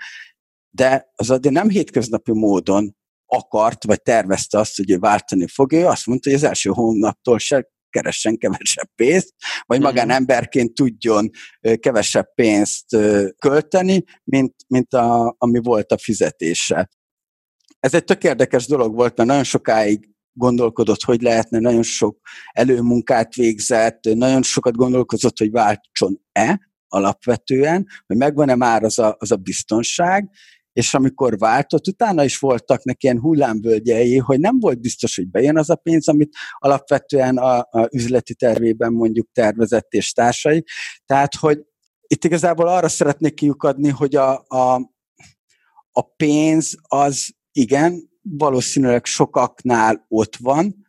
[0.70, 2.96] De az adin nem hétköznapi módon
[3.26, 7.40] akart, vagy tervezte azt, hogy ő váltani fogja, ő azt mondta, hogy az első hónaptól
[7.40, 9.34] se keressen kevesebb pénzt,
[9.66, 9.88] vagy mhm.
[9.88, 11.30] magánemberként tudjon
[11.80, 12.98] kevesebb pénzt
[13.40, 16.90] költeni, mint, mint a, ami volt a fizetése.
[17.80, 22.20] Ez egy tök érdekes dolog volt, mert nagyon sokáig gondolkodott, hogy lehetne, nagyon sok
[22.52, 29.36] előmunkát végzett, nagyon sokat gondolkozott, hogy váltson-e alapvetően, hogy megvan-e már az a, az a
[29.36, 30.30] biztonság,
[30.74, 35.58] és amikor váltott, utána is voltak neki ilyen hullámvölgyei, hogy nem volt biztos, hogy bejön
[35.58, 40.64] az a pénz, amit alapvetően a, a üzleti tervében mondjuk tervezett és társai.
[41.06, 41.60] Tehát, hogy
[42.08, 44.92] itt igazából arra szeretnék kiukadni, hogy a, a,
[45.92, 50.88] a pénz az igen, valószínűleg sokaknál ott van,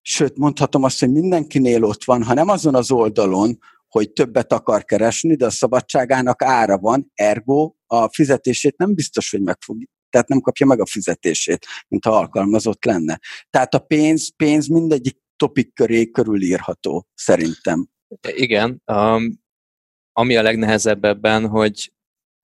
[0.00, 4.84] sőt mondhatom azt, hogy mindenkinél ott van, ha nem azon az oldalon, hogy többet akar
[4.84, 9.76] keresni, de a szabadságának ára van, ergo a fizetését nem biztos, hogy meg fog,
[10.10, 13.20] tehát nem kapja meg a fizetését, mint ha alkalmazott lenne.
[13.50, 17.88] Tehát a pénz, pénz mindegyik topik köré körülírható, szerintem.
[18.22, 19.40] Igen, um,
[20.12, 21.92] ami a legnehezebb ebben, hogy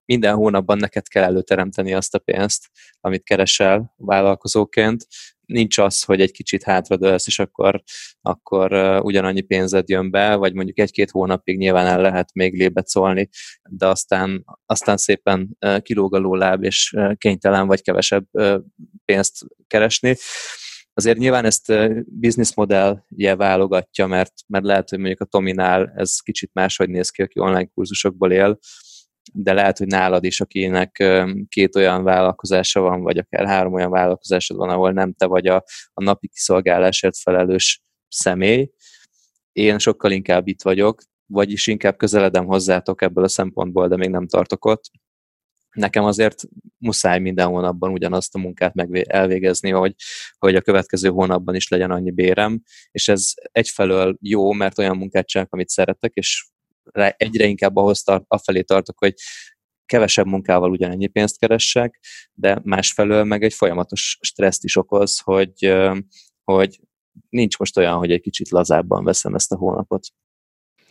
[0.05, 5.07] minden hónapban neked kell előteremteni azt a pénzt, amit keresel vállalkozóként,
[5.47, 7.83] nincs az, hogy egy kicsit hátradőlsz, és akkor,
[8.21, 13.29] akkor ugyanannyi pénzed jön be, vagy mondjuk egy-két hónapig nyilván el lehet még lébecolni,
[13.71, 18.27] de aztán, aztán szépen kilóg a lóláb, és kénytelen vagy kevesebb
[19.05, 20.17] pénzt keresni.
[20.97, 21.73] Azért nyilván ezt
[22.05, 27.41] bizniszmodellje válogatja, mert, mert lehet, hogy mondjuk a Tominál ez kicsit máshogy néz ki, aki
[27.41, 28.59] online kurzusokból él,
[29.33, 31.05] de lehet, hogy nálad is, akinek
[31.49, 35.65] két olyan vállalkozása van, vagy akár három olyan vállalkozásod van, ahol nem te vagy a,
[35.93, 38.71] a napi kiszolgálásért felelős személy.
[39.53, 44.27] Én sokkal inkább itt vagyok, vagyis inkább közeledem hozzátok ebből a szempontból, de még nem
[44.27, 44.91] tartok ott.
[45.75, 46.43] Nekem azért
[46.79, 49.95] muszáj minden hónapban ugyanazt a munkát meg elvégezni, hogy,
[50.39, 55.27] hogy a következő hónapban is legyen annyi bérem, és ez egyfelől jó, mert olyan munkát
[55.27, 56.47] csinálok, amit szeretek, és
[57.17, 59.15] egyre inkább ahhoz tart, afelé tartok, hogy
[59.87, 62.01] kevesebb munkával ugyanennyi pénzt keressek,
[62.33, 65.75] de másfelől meg egy folyamatos stresszt is okoz, hogy,
[66.45, 66.81] hogy
[67.29, 70.07] nincs most olyan, hogy egy kicsit lazábban veszem ezt a hónapot.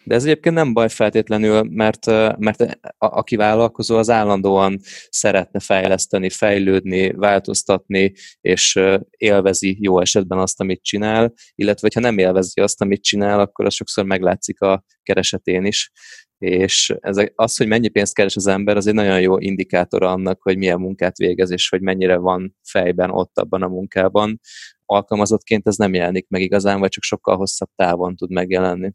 [0.06, 2.06] De ez egyébként nem baj feltétlenül, mert,
[2.38, 8.80] mert a, aki vállalkozó, az állandóan szeretne fejleszteni, fejlődni, változtatni, és
[9.18, 13.74] élvezi jó esetben azt, amit csinál, illetve ha nem élvezi azt, amit csinál, akkor az
[13.74, 15.92] sokszor meglátszik a keresetén is.
[16.38, 20.42] És ez, az, hogy mennyi pénzt keres az ember, az egy nagyon jó indikátor annak,
[20.42, 24.39] hogy milyen munkát végez, és hogy mennyire van fejben ott abban a munkában.
[24.86, 28.92] Alkalmazottként ez nem jelenik meg igazán, vagy csak sokkal hosszabb távon tud megjelenni.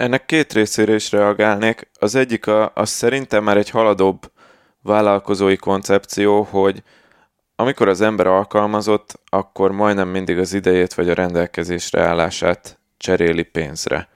[0.00, 1.90] Ennek két részére is reagálnék.
[1.98, 4.30] Az egyik a, az szerintem már egy haladóbb
[4.82, 6.82] vállalkozói koncepció, hogy
[7.56, 14.08] amikor az ember alkalmazott, akkor majdnem mindig az idejét vagy a rendelkezésre állását cseréli pénzre.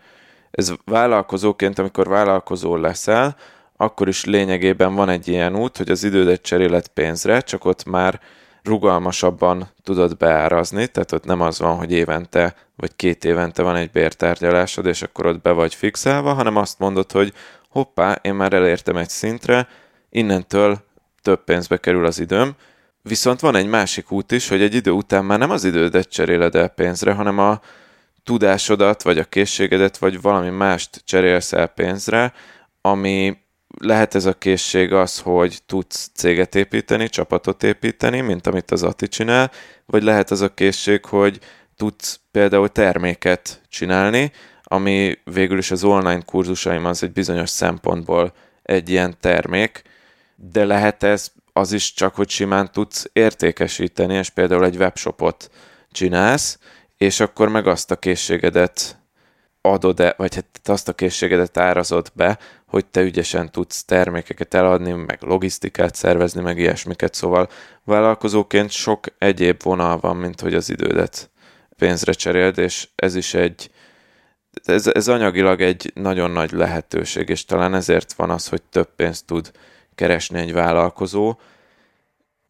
[0.51, 3.37] Ez vállalkozóként, amikor vállalkozó leszel,
[3.77, 8.20] akkor is lényegében van egy ilyen út, hogy az idődet cseréled pénzre, csak ott már
[8.64, 13.90] rugalmasabban tudod beárazni, tehát ott nem az van, hogy évente vagy két évente van egy
[13.90, 17.33] bértárgyalásod, és akkor ott be vagy fixálva, hanem azt mondod, hogy
[17.68, 19.68] hoppá, én már elértem egy szintre,
[20.11, 20.79] innentől
[21.22, 22.55] több pénzbe kerül az időm,
[23.03, 26.55] viszont van egy másik út is, hogy egy idő után már nem az idődet cseréled
[26.55, 27.61] el pénzre, hanem a
[28.24, 32.33] tudásodat, vagy a készségedet, vagy valami mást cserélsz el pénzre,
[32.81, 33.37] ami
[33.79, 39.09] lehet ez a készség az, hogy tudsz céget építeni, csapatot építeni, mint amit az Ati
[39.09, 39.51] csinál,
[39.87, 41.39] vagy lehet az a készség, hogy
[41.77, 44.33] tudsz például terméket csinálni,
[44.63, 48.33] ami végül is az online kurzusaim az egy bizonyos szempontból
[48.63, 49.83] egy ilyen termék,
[50.37, 55.51] de lehet ez az is csak, hogy simán tudsz értékesíteni, és például egy webshopot
[55.91, 56.59] csinálsz,
[56.97, 58.99] és akkor meg azt a készségedet
[59.66, 64.92] adod -e, vagy hát azt a készségedet árazod be, hogy te ügyesen tudsz termékeket eladni,
[64.92, 67.48] meg logisztikát szervezni, meg ilyesmiket, szóval
[67.85, 71.31] vállalkozóként sok egyéb vonal van, mint hogy az idődet
[71.77, 73.70] pénzre cseréld, és ez is egy,
[74.64, 79.27] ez, ez anyagilag egy nagyon nagy lehetőség, és talán ezért van az, hogy több pénzt
[79.27, 79.50] tud
[79.94, 81.38] keresni egy vállalkozó.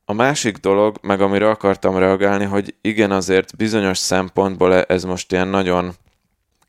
[0.05, 5.49] A másik dolog, meg amire akartam reagálni, hogy igen, azért bizonyos szempontból ez most ilyen
[5.49, 5.95] nagyon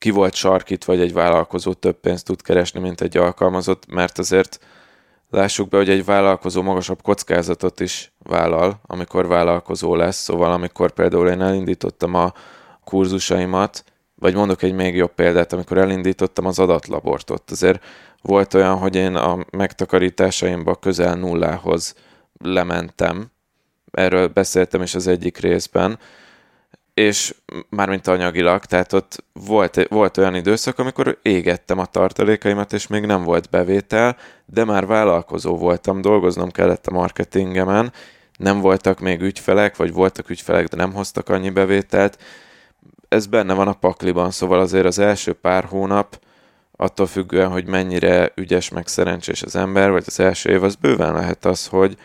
[0.06, 4.60] ki volt sarkít, vagy egy vállalkozó több pénzt tud keresni, mint egy alkalmazott, mert azért
[5.30, 11.30] lássuk be, hogy egy vállalkozó magasabb kockázatot is vállal, amikor vállalkozó lesz, szóval amikor például
[11.30, 12.34] én elindítottam a
[12.84, 13.84] kurzusaimat,
[14.16, 17.84] vagy mondok egy még jobb példát, amikor elindítottam az adatlabortot, azért
[18.22, 21.96] volt olyan, hogy én a megtakarításaimba közel nullához
[22.44, 23.32] lementem,
[23.92, 26.00] erről beszéltem is az egyik részben,
[26.96, 27.36] és
[27.70, 33.24] mármint anyagilag, tehát ott volt, volt olyan időszak, amikor égettem a tartalékaimat, és még nem
[33.24, 37.94] volt bevétel, de már vállalkozó voltam, dolgoznom kellett a marketingemen,
[38.38, 42.22] nem voltak még ügyfelek, vagy voltak ügyfelek, de nem hoztak annyi bevételt.
[43.08, 46.20] Ez benne van a pakliban, szóval azért az első pár hónap,
[46.72, 51.14] attól függően, hogy mennyire ügyes meg szerencsés az ember, vagy az első év, az bőven
[51.14, 51.98] lehet az, hogy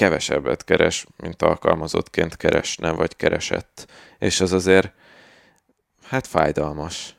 [0.00, 3.86] kevesebbet keres, mint alkalmazottként keresne, vagy keresett.
[4.18, 4.92] És az azért,
[6.02, 7.16] hát fájdalmas.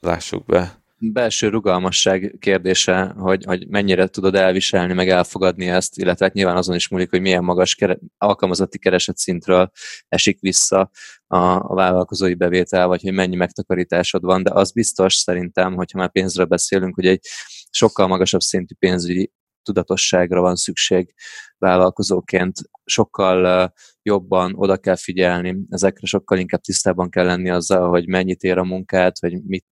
[0.00, 0.82] Lássuk be.
[0.98, 6.74] Belső rugalmasság kérdése, hogy, hogy mennyire tudod elviselni, meg elfogadni ezt, illetve hát nyilván azon
[6.74, 9.70] is múlik, hogy milyen magas kere, alkalmazotti kereset szintről
[10.08, 10.90] esik vissza
[11.26, 16.10] a, a vállalkozói bevétel, vagy hogy mennyi megtakarításod van, de az biztos szerintem, hogyha már
[16.10, 17.26] pénzről beszélünk, hogy egy
[17.70, 19.30] sokkal magasabb szintű pénzügyi
[19.66, 21.14] tudatosságra van szükség
[21.58, 28.42] vállalkozóként, sokkal jobban oda kell figyelni, ezekre sokkal inkább tisztában kell lenni azzal, hogy mennyit
[28.42, 29.66] ér a munkát, hogy mit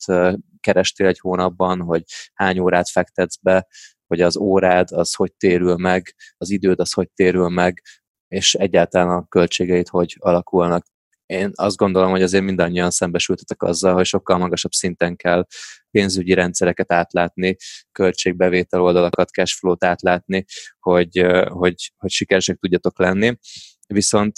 [0.61, 2.03] kerestél egy hónapban, hogy
[2.35, 3.67] hány órát fektetsz be,
[4.07, 7.83] hogy az órád az hogy térül meg, az időd az hogy térül meg,
[8.29, 10.85] és egyáltalán a költségeit hogy alakulnak
[11.27, 15.47] én azt gondolom, hogy azért mindannyian szembesültetek azzal, hogy sokkal magasabb szinten kell
[15.91, 17.57] pénzügyi rendszereket átlátni,
[17.93, 20.45] költségbevétel oldalakat, cashflow-t átlátni,
[20.79, 23.39] hogy, hogy, hogy sikeresek tudjatok lenni.
[23.87, 24.37] Viszont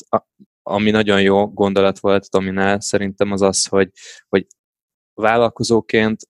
[0.63, 3.91] ami nagyon jó gondolat volt Tominál, szerintem az az, hogy,
[4.29, 4.47] hogy
[5.15, 6.21] vállalkozóként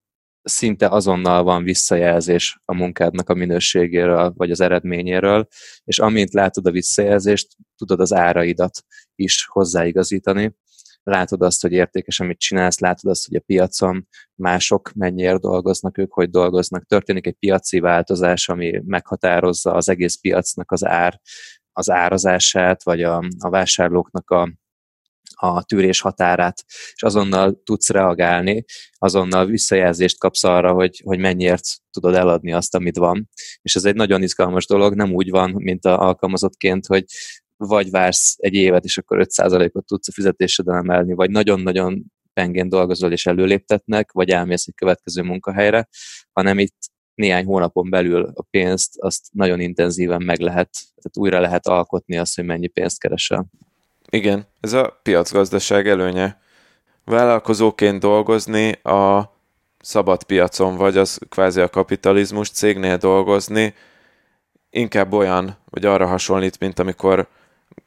[0.49, 5.47] szinte azonnal van visszajelzés a munkádnak a minőségéről, vagy az eredményéről,
[5.85, 10.55] és amint látod a visszajelzést, tudod az áraidat is hozzáigazítani.
[11.03, 16.13] Látod azt, hogy értékes, amit csinálsz, látod azt, hogy a piacon mások mennyiért dolgoznak, ők
[16.13, 16.87] hogy dolgoznak.
[16.87, 21.21] Történik egy piaci változás, ami meghatározza az egész piacnak az ár,
[21.73, 24.53] az árazását, vagy a, a vásárlóknak a,
[25.39, 28.65] a tűrés határát, és azonnal tudsz reagálni,
[28.99, 33.29] azonnal visszajelzést kapsz arra, hogy, hogy mennyiért tudod eladni azt, amit van.
[33.63, 37.05] És ez egy nagyon izgalmas dolog, nem úgy van, mint a alkalmazottként, hogy
[37.57, 43.13] vagy vársz egy évet, és akkor 5%-ot tudsz a fizetéseden emelni, vagy nagyon-nagyon pengén dolgozol
[43.13, 45.89] és előléptetnek, vagy elmész egy következő munkahelyre,
[46.33, 46.77] hanem itt
[47.15, 52.35] néhány hónapon belül a pénzt azt nagyon intenzíven meg lehet, tehát újra lehet alkotni azt,
[52.35, 53.47] hogy mennyi pénzt keresel.
[54.11, 56.41] Igen, ez a piacgazdaság előnye.
[57.05, 59.35] Vállalkozóként dolgozni a
[59.81, 63.75] szabad piacon, vagy az kvázi a kapitalizmus cégnél dolgozni,
[64.71, 67.29] inkább olyan, vagy arra hasonlít, mint amikor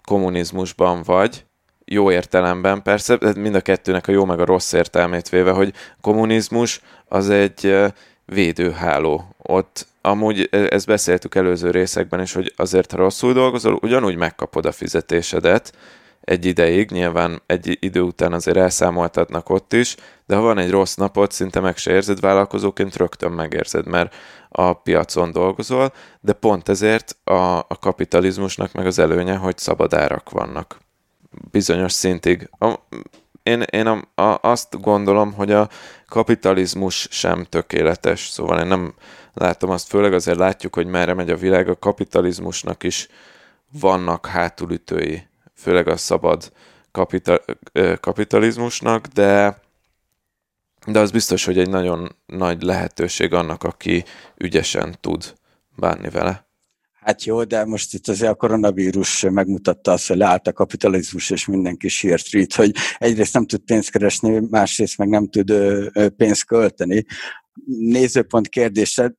[0.03, 1.45] kommunizmusban vagy,
[1.85, 6.81] jó értelemben persze, mind a kettőnek a jó meg a rossz értelmét véve, hogy kommunizmus
[7.07, 7.77] az egy
[8.25, 9.35] védőháló.
[9.37, 14.71] Ott amúgy ezt beszéltük előző részekben is, hogy azért, ha rosszul dolgozol, ugyanúgy megkapod a
[14.71, 15.73] fizetésedet,
[16.21, 20.95] egy ideig, nyilván egy idő után azért elszámoltatnak ott is, de ha van egy rossz
[20.95, 24.15] napot, szinte meg se érzed vállalkozóként, rögtön megérzed, mert
[24.49, 30.29] a piacon dolgozol, de pont ezért a, a kapitalizmusnak meg az előnye, hogy szabad árak
[30.29, 30.77] vannak.
[31.51, 32.49] Bizonyos szintig.
[32.59, 32.73] A,
[33.43, 35.69] én, én a, a, azt gondolom, hogy a
[36.07, 38.93] kapitalizmus sem tökéletes, szóval én nem
[39.33, 43.07] látom azt, főleg azért látjuk, hogy merre megy a világ, a kapitalizmusnak is
[43.71, 45.28] vannak hátulütői
[45.59, 46.51] főleg a szabad
[46.91, 47.41] kapita,
[47.99, 49.61] kapitalizmusnak, de,
[50.87, 54.03] de az biztos, hogy egy nagyon nagy lehetőség annak, aki
[54.37, 55.33] ügyesen tud
[55.75, 56.47] bánni vele.
[57.01, 61.45] Hát jó, de most itt azért a koronavírus megmutatta azt, hogy leállt a kapitalizmus, és
[61.45, 65.53] mindenki sírt itt, hogy egyrészt nem tud pénzt keresni, másrészt meg nem tud
[66.17, 67.05] pénzt költeni.
[67.65, 69.13] Nézőpont kérdése,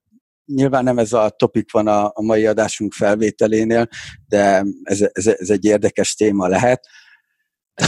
[0.54, 3.88] nyilván nem ez a topik van a, a mai adásunk felvételénél,
[4.26, 6.86] de ez, ez, ez egy érdekes téma lehet.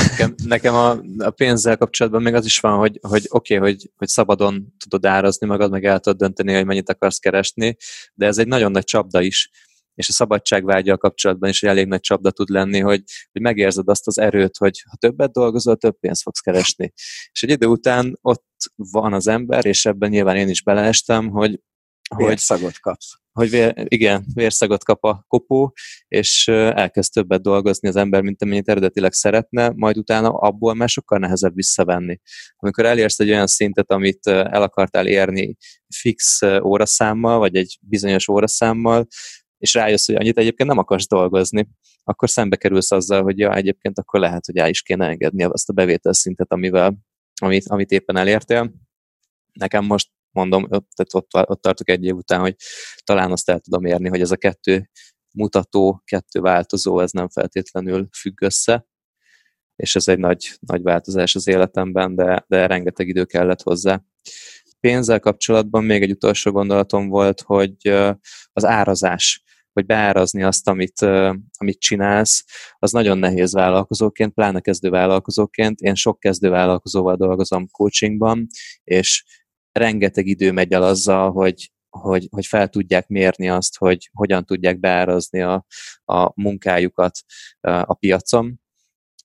[0.08, 3.90] Nekem, nekem a, a pénzzel kapcsolatban még az is van, hogy, hogy oké, okay, hogy,
[3.96, 7.76] hogy szabadon tudod árazni magad, meg el tudod dönteni, hogy mennyit akarsz keresni,
[8.14, 9.50] de ez egy nagyon nagy csapda is,
[9.94, 14.18] és a szabadságvágyal kapcsolatban is elég nagy csapda tud lenni, hogy, hogy megérzed azt az
[14.18, 16.92] erőt, hogy ha többet dolgozol, több pénzt fogsz keresni.
[17.32, 18.46] És egy idő után ott
[18.76, 21.60] van az ember, és ebben nyilván én is beleestem, hogy
[22.16, 23.20] Vérszagot kapsz.
[23.32, 25.72] Hogy vér, igen, vérszagot kap a kopó,
[26.08, 31.18] és elkezd többet dolgozni az ember, mint amennyit eredetileg szeretne, majd utána abból már sokkal
[31.18, 32.20] nehezebb visszavenni.
[32.56, 35.56] Amikor elérsz egy olyan szintet, amit el akartál érni
[35.94, 39.06] fix óraszámmal, vagy egy bizonyos óraszámmal,
[39.58, 41.68] és rájössz, hogy annyit egyébként nem akarsz dolgozni,
[42.04, 45.68] akkor szembe kerülsz azzal, hogy ja, egyébként akkor lehet, hogy el is kéne engedni azt
[45.68, 46.98] a bevételszintet, amivel,
[47.40, 48.72] amit, amit éppen elértél.
[49.52, 52.54] Nekem most mondom, tehát ott, ott tartok egy év után, hogy
[53.04, 54.90] talán azt el tudom érni, hogy ez a kettő
[55.34, 58.86] mutató, kettő változó, ez nem feltétlenül függ össze,
[59.76, 64.02] és ez egy nagy, nagy változás az életemben, de, de rengeteg idő kellett hozzá.
[64.80, 67.88] Pénzzel kapcsolatban még egy utolsó gondolatom volt, hogy
[68.52, 69.42] az árazás,
[69.72, 71.00] hogy beárazni azt, amit,
[71.58, 72.44] amit csinálsz,
[72.78, 75.80] az nagyon nehéz vállalkozóként, pláne kezdő vállalkozóként.
[75.80, 78.46] Én sok kezdő vállalkozóval dolgozom coachingban,
[78.84, 79.24] és
[79.72, 84.80] rengeteg idő megy el azzal, hogy, hogy, hogy fel tudják mérni azt, hogy hogyan tudják
[84.80, 85.66] beárazni a,
[86.04, 87.18] a munkájukat
[87.60, 88.60] a piacon,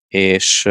[0.07, 0.65] és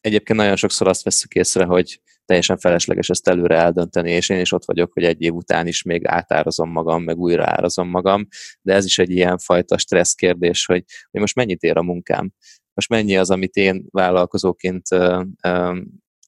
[0.00, 4.52] egyébként nagyon sokszor azt veszük észre, hogy teljesen felesleges ezt előre eldönteni, és én is
[4.52, 8.26] ott vagyok, hogy egy év után is még átárazom magam, meg újra árazom magam,
[8.62, 12.32] de ez is egy ilyen fajta stressz kérdés, hogy, hogy most mennyit ér a munkám,
[12.74, 14.88] most mennyi az, amit én vállalkozóként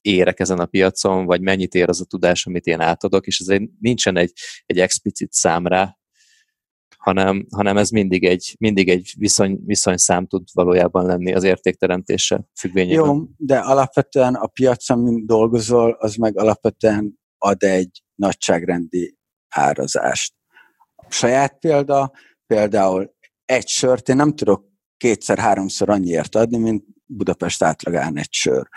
[0.03, 3.49] érek ezen a piacon, vagy mennyit ér az a tudás, amit én átadok, és ez
[3.49, 4.33] egy, nincsen egy,
[4.67, 5.97] egy explicit szám rá,
[6.97, 13.05] hanem, hanem ez mindig egy, mindig egy viszony, viszonyszám tud valójában lenni az értékteremtése függvényében.
[13.05, 19.17] Jó, de alapvetően a piacon, mint dolgozol, az meg alapvetően ad egy nagyságrendi
[19.49, 20.35] árazást.
[20.95, 22.13] A saját példa,
[22.47, 28.69] például egy sört én nem tudok kétszer-háromszor annyiért adni, mint Budapest átlagán egy sör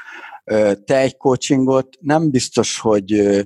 [0.85, 3.45] te egy coachingot nem biztos, hogy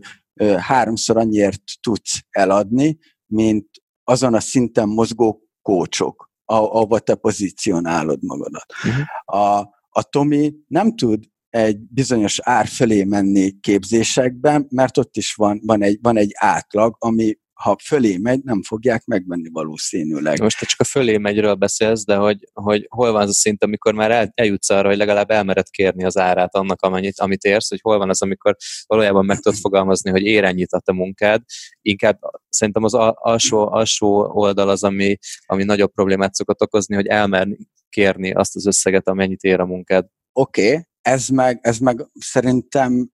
[0.57, 3.67] háromszor annyiért tudsz eladni, mint
[4.03, 8.73] azon a szinten mozgó kócsok, ahova te pozícionálod magadat.
[8.85, 9.41] Uh-huh.
[9.41, 9.59] A,
[9.89, 15.83] a Tomi nem tud egy bizonyos ár felé menni képzésekben, mert ott is van, van,
[15.83, 20.41] egy, van egy átlag, ami ha fölé megy, nem fogják megvenni valószínűleg.
[20.41, 23.63] Most te csak a fölé megyről beszélsz, de hogy, hogy hol van az a szint,
[23.63, 27.69] amikor már el, eljutsz arra, hogy legalább elmered kérni az árát annak, amennyit, amit érsz,
[27.69, 31.41] hogy hol van az, amikor valójában meg tudod fogalmazni, hogy ér ennyit a te munkád.
[31.81, 32.19] Inkább
[32.49, 37.57] szerintem az alsó, alsó oldal az, ami, ami nagyobb problémát szokott okozni, hogy elmerni
[37.89, 40.05] kérni azt az összeget, amennyit ér a munkád.
[40.33, 40.83] Oké, okay.
[41.01, 43.09] ez, meg, ez meg szerintem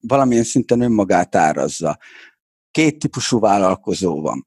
[0.00, 1.98] valamilyen szinten önmagát árazza
[2.76, 4.46] két típusú vállalkozó van.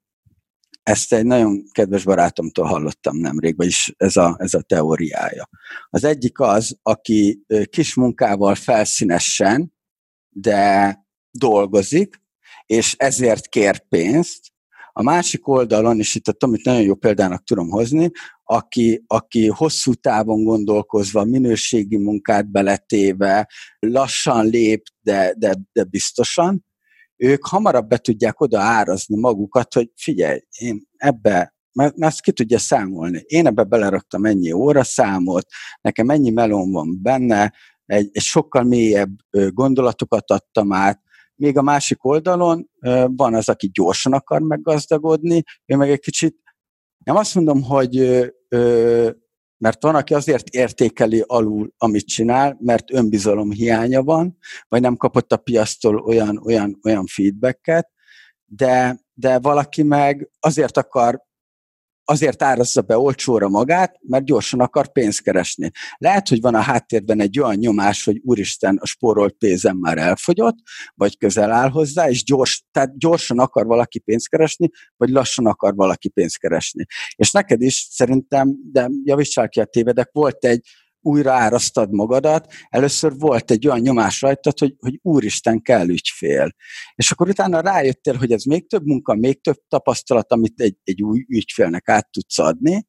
[0.84, 5.50] Ezt egy nagyon kedves barátomtól hallottam nemrég, vagyis ez a, ez a teóriája.
[5.90, 9.74] Az egyik az, aki kis munkával felszínesen,
[10.30, 10.98] de
[11.32, 12.22] dolgozik,
[12.66, 14.52] és ezért kér pénzt.
[14.92, 18.12] A másik oldalon, és itt a Tomit nagyon jó példának tudom hozni,
[18.44, 23.50] aki, aki hosszú távon gondolkozva, minőségi munkát beletéve,
[23.80, 26.68] lassan lép, de, de, de biztosan,
[27.20, 32.32] ők hamarabb be tudják oda árazni magukat, hogy figyelj, én ebbe mert, mert ezt ki
[32.32, 33.24] tudja számolni.
[33.26, 35.46] Én ebbe beleraktam ennyi óra számot,
[35.82, 37.54] nekem ennyi melón van benne,
[37.86, 41.02] egy, egy sokkal mélyebb gondolatokat adtam át,
[41.36, 42.70] még a másik oldalon
[43.06, 46.36] van az, aki gyorsan akar meggazdagodni, ő meg egy kicsit,
[47.04, 47.96] nem azt mondom, hogy
[49.60, 54.38] mert van, aki azért értékeli alul, amit csinál, mert önbizalom hiánya van,
[54.68, 57.90] vagy nem kapott a piasztól olyan, olyan, olyan feedbacket,
[58.46, 61.28] de, de valaki meg azért akar
[62.10, 65.72] azért árazza be olcsóra magát, mert gyorsan akar pénzt keresni.
[65.98, 70.58] Lehet, hogy van a háttérben egy olyan nyomás, hogy úristen, a spórolt pénzem már elfogyott,
[70.96, 75.76] vagy közel áll hozzá, és gyors, tehát gyorsan akar valaki pénzt keresni, vagy lassan akar
[75.76, 76.86] valaki pénzt keresni.
[77.16, 80.68] És neked is szerintem, de javítsál ki a tévedek, volt egy
[81.02, 86.52] újra árasztad magadat, először volt egy olyan nyomás rajtad, hogy, hogy úristen kell ügyfél.
[86.96, 91.04] És akkor utána rájöttél, hogy ez még több munka, még több tapasztalat, amit egy, egy
[91.04, 92.88] új ügyfélnek át tudsz adni,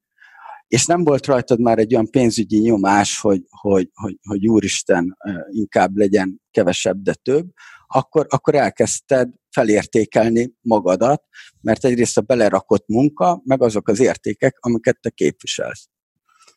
[0.67, 5.17] és nem volt rajtad már egy olyan pénzügyi nyomás, hogy, hogy, hogy, hogy úristen,
[5.51, 7.47] inkább legyen kevesebb, de több,
[7.87, 11.23] akkor, akkor elkezdted felértékelni magadat,
[11.61, 15.89] mert egyrészt a belerakott munka, meg azok az értékek, amiket te képviselsz.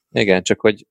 [0.09, 0.87] Igen, csak hogy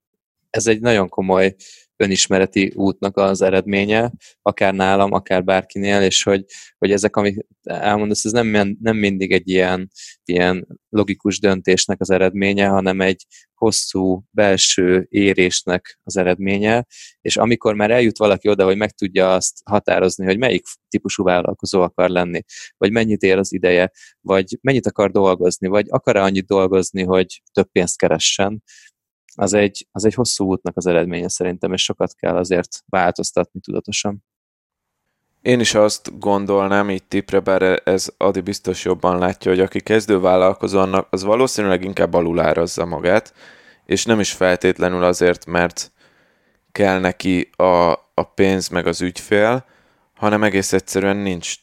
[0.52, 1.54] ez egy nagyon komoly
[1.96, 6.44] önismereti útnak az eredménye, akár nálam, akár bárkinél, és hogy,
[6.78, 9.90] hogy ezek, amit elmondasz, ez nem, nem mindig egy ilyen,
[10.24, 16.86] ilyen logikus döntésnek az eredménye, hanem egy hosszú belső érésnek az eredménye,
[17.20, 21.80] és amikor már eljut valaki oda, hogy meg tudja azt határozni, hogy melyik típusú vállalkozó
[21.80, 22.40] akar lenni,
[22.76, 23.90] vagy mennyit ér az ideje,
[24.20, 28.62] vagy mennyit akar dolgozni, vagy akar-e annyit dolgozni, hogy több pénzt keressen,
[29.34, 34.24] az egy, az egy hosszú útnak az eredménye szerintem, és sokat kell azért változtatni tudatosan.
[35.42, 40.20] Én is azt gondolnám így tipre, bár ez Adi biztos jobban látja, hogy aki kezdő
[40.20, 43.34] vállalkozó, annak az valószínűleg inkább alulárazza magát,
[43.86, 45.92] és nem is feltétlenül azért, mert
[46.72, 49.64] kell neki a, a pénz meg az ügyfél,
[50.14, 51.54] hanem egész egyszerűen nincs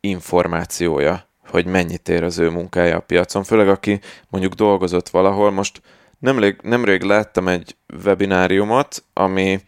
[0.00, 3.44] információja, hogy mennyit ér az ő munkája a piacon.
[3.44, 5.80] Főleg aki mondjuk dolgozott valahol, most
[6.18, 9.60] Nemrég, nemrég láttam egy webináriumot, ami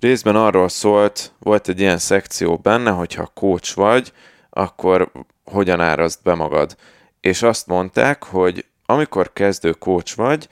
[0.00, 4.12] részben arról szólt, volt egy ilyen szekció benne, hogyha coach vagy,
[4.50, 5.12] akkor
[5.44, 6.76] hogyan árazd be magad.
[7.20, 10.48] És azt mondták, hogy amikor kezdő coach vagy,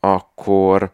[0.00, 0.90] akkor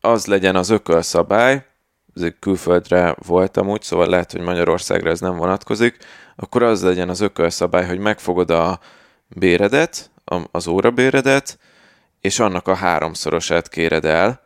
[0.00, 1.66] az legyen az ökölszabály,
[2.14, 5.96] ez külföldre voltam úgy, szóval lehet, hogy Magyarországra ez nem vonatkozik,
[6.36, 8.80] akkor az legyen az ökölszabály, hogy megfogod a
[9.28, 10.10] béredet,
[10.50, 11.58] az órabéredet,
[12.20, 14.40] és annak a háromszorosát kéred el,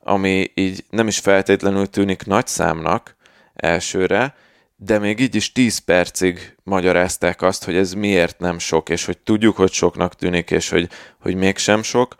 [0.00, 3.16] ami így nem is feltétlenül tűnik nagy számnak
[3.54, 4.34] elsőre,
[4.76, 9.18] de még így is 10 percig magyarázták azt, hogy ez miért nem sok, és hogy
[9.18, 10.88] tudjuk, hogy soknak tűnik, és hogy,
[11.20, 12.16] hogy mégsem sok,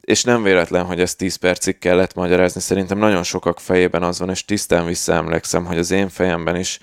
[0.00, 4.30] és nem véletlen, hogy ezt 10 percig kellett magyarázni, szerintem nagyon sokak fejében az van,
[4.30, 6.78] és tisztán visszaemlékszem, hogy az én fejemben is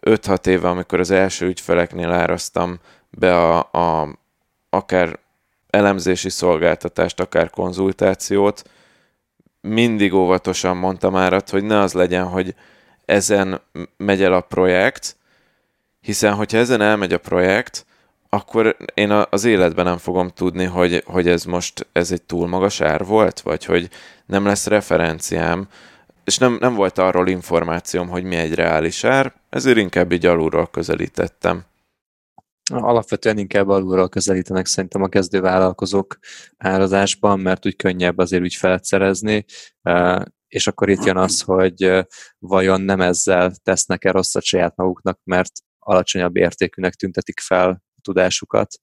[0.00, 2.80] 5-6 éve, amikor az első ügyfeleknél áraztam
[3.10, 4.18] be a, a
[4.70, 5.18] akár
[5.72, 8.62] elemzési szolgáltatást, akár konzultációt,
[9.60, 12.54] mindig óvatosan mondtam árat, hogy ne az legyen, hogy
[13.04, 13.60] ezen
[13.96, 15.16] megy el a projekt,
[16.00, 17.86] hiszen hogyha ezen elmegy a projekt,
[18.28, 22.80] akkor én az életben nem fogom tudni, hogy, hogy ez most ez egy túl magas
[22.80, 23.88] ár volt, vagy hogy
[24.26, 25.68] nem lesz referenciám,
[26.24, 30.66] és nem, nem volt arról információm, hogy mi egy reális ár, ezért inkább így alulról
[30.66, 31.64] közelítettem.
[32.72, 36.18] Alapvetően inkább alulról közelítenek szerintem a kezdővállalkozók
[36.56, 39.44] árazásban, mert úgy könnyebb azért ügyfelet szerezni,
[40.48, 42.06] és akkor itt jön az, hogy
[42.38, 48.74] vajon nem ezzel tesznek-e rosszat saját maguknak, mert alacsonyabb értékűnek tüntetik fel tudásukat,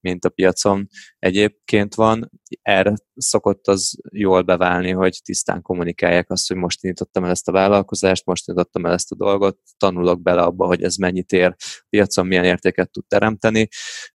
[0.00, 2.30] mint a piacon egyébként van.
[2.62, 7.52] Erre szokott az jól beválni, hogy tisztán kommunikálják azt, hogy most indítottam el ezt a
[7.52, 11.84] vállalkozást, most indítottam el ezt a dolgot, tanulok bele abba, hogy ez mennyit ér a
[11.88, 13.68] piacon, milyen értéket tud teremteni,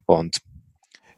[0.04, 0.42] pont.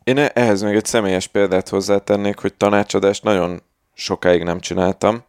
[0.05, 3.63] Én ehhez még egy személyes példát hozzátennék, hogy tanácsadást nagyon
[3.95, 5.25] sokáig nem csináltam.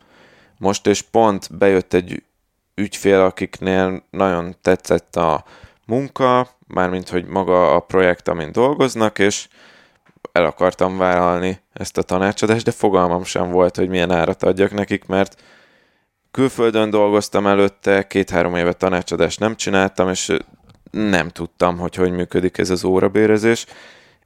[0.57, 2.23] Most és pont bejött egy
[2.75, 5.45] ügyfél, akiknél nagyon tetszett a
[5.85, 9.47] munka, mármint hogy maga a projekt, amin dolgoznak, és
[10.31, 15.05] el akartam vállalni ezt a tanácsadást, de fogalmam sem volt, hogy milyen árat adjak nekik,
[15.05, 15.41] mert
[16.31, 20.31] külföldön dolgoztam előtte, két-három éve tanácsadást nem csináltam, és
[20.91, 23.65] nem tudtam, hogy hogy működik ez az órabérezés.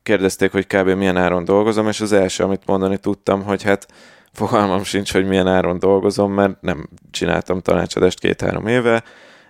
[0.04, 0.88] Kérdezték, hogy kb.
[0.90, 3.88] milyen áron dolgozom, és az első, amit mondani tudtam, hogy hát
[4.34, 9.04] fogalmam sincs, hogy milyen áron dolgozom, mert nem csináltam tanácsadást két-három éve,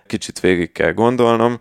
[0.06, 1.60] kicsit végig kell gondolnom,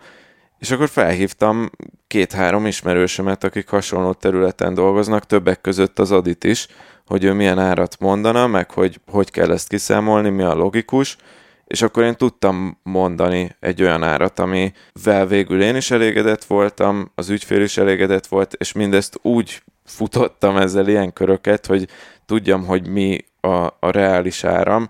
[0.60, 1.70] És akkor felhívtam
[2.08, 6.68] két-három ismerősömet, akik hasonló területen dolgoznak, többek között az Adit is,
[7.06, 11.18] hogy ő milyen árat mondana, meg hogy hogy kell ezt kiszámolni, mi a logikus,
[11.66, 17.30] és akkor én tudtam mondani egy olyan árat, amivel végül én is elégedett voltam, az
[17.30, 21.88] ügyfél is elégedett volt, és mindezt úgy futottam ezzel ilyen köröket, hogy
[22.26, 24.90] tudjam, hogy mi a, a reális áram,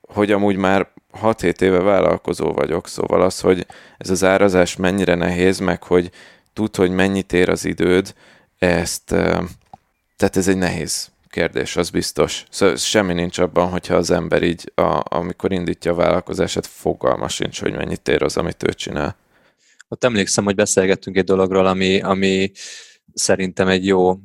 [0.00, 0.88] hogy amúgy már
[1.22, 3.66] 6-7 éve vállalkozó vagyok, szóval az, hogy
[3.98, 6.10] ez az árazás mennyire nehéz, meg hogy
[6.52, 8.14] tud, hogy mennyit ér az időd,
[8.58, 9.04] ezt,
[10.16, 12.44] tehát ez egy nehéz kérdés, az biztos.
[12.50, 17.60] Szóval semmi nincs abban, hogyha az ember így, a, amikor indítja a vállalkozását, fogalma sincs,
[17.60, 19.16] hogy mennyit ér az, amit ő csinál.
[19.88, 22.50] Ott emlékszem, hogy beszélgettünk egy dologról, ami, ami
[23.14, 24.18] szerintem egy jó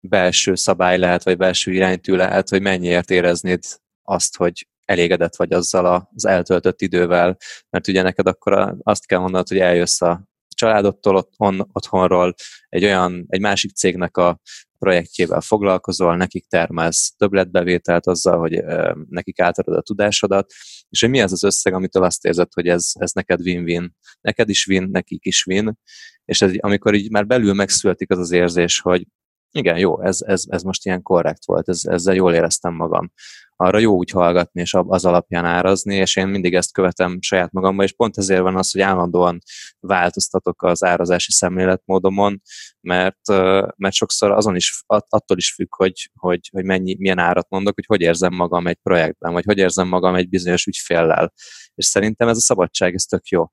[0.00, 3.62] belső szabály lehet, vagy belső iránytű lehet, hogy mennyiért éreznéd
[4.02, 7.36] azt, hogy elégedett vagy azzal az eltöltött idővel,
[7.70, 12.34] mert ugye neked akkor azt kell mondanod, hogy eljössz a családodtól otthon, otthonról,
[12.68, 14.40] egy olyan, egy másik cégnek a
[14.78, 18.62] projektjével foglalkozol, nekik termelsz többletbevételt azzal, hogy
[19.08, 20.52] nekik átadod a tudásodat,
[20.88, 23.96] és hogy mi az az összeg, amitől azt érzed, hogy ez, ez neked win-win.
[24.20, 25.78] Neked is win, nekik is win,
[26.24, 29.06] és ez, amikor így már belül megszületik az az érzés, hogy
[29.50, 33.12] igen, jó, ez, ez, ez most ilyen korrekt volt, ez, ezzel jól éreztem magam
[33.56, 37.84] arra jó úgy hallgatni, és az alapján árazni, és én mindig ezt követem saját magamban,
[37.84, 39.38] és pont ezért van az, hogy állandóan
[39.80, 42.42] változtatok az árazási szemléletmódomon,
[42.80, 43.28] mert,
[43.76, 47.84] mert sokszor azon is, attól is függ, hogy, hogy, hogy mennyi, milyen árat mondok, hogy
[47.86, 51.32] hogy érzem magam egy projektben, vagy hogy érzem magam egy bizonyos ügyféllel.
[51.74, 53.44] És szerintem ez a szabadság, ez tök jó.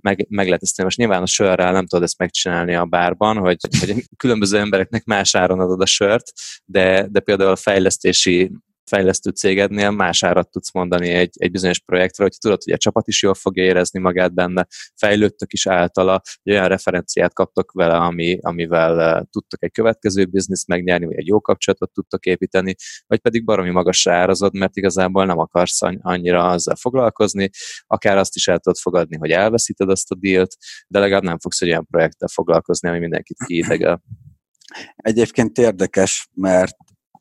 [0.00, 3.56] Meg, meg lehet ezt most nyilván a sörrel nem tudod ezt megcsinálni a bárban, hogy,
[3.78, 6.32] hogy különböző embereknek más áron adod a sört,
[6.64, 8.52] de, de például a fejlesztési
[8.90, 13.08] fejlesztő cégednél más árat tudsz mondani egy, egy bizonyos projektre, hogy tudod, hogy a csapat
[13.08, 18.38] is jól fogja érezni magát benne, fejlődtök is általa, hogy olyan referenciát kaptok vele, ami,
[18.40, 22.74] amivel uh, tudtok egy következő bizniszt megnyerni, vagy egy jó kapcsolatot tudtok építeni,
[23.06, 27.50] vagy pedig baromi magasra árazod, mert igazából nem akarsz annyira azzal foglalkozni,
[27.86, 31.60] akár azt is el tudod fogadni, hogy elveszíted azt a dílt, de legalább nem fogsz
[31.60, 34.02] egy olyan projekttel foglalkozni, ami mindenkit kiidegel.
[34.96, 36.76] Egyébként érdekes, mert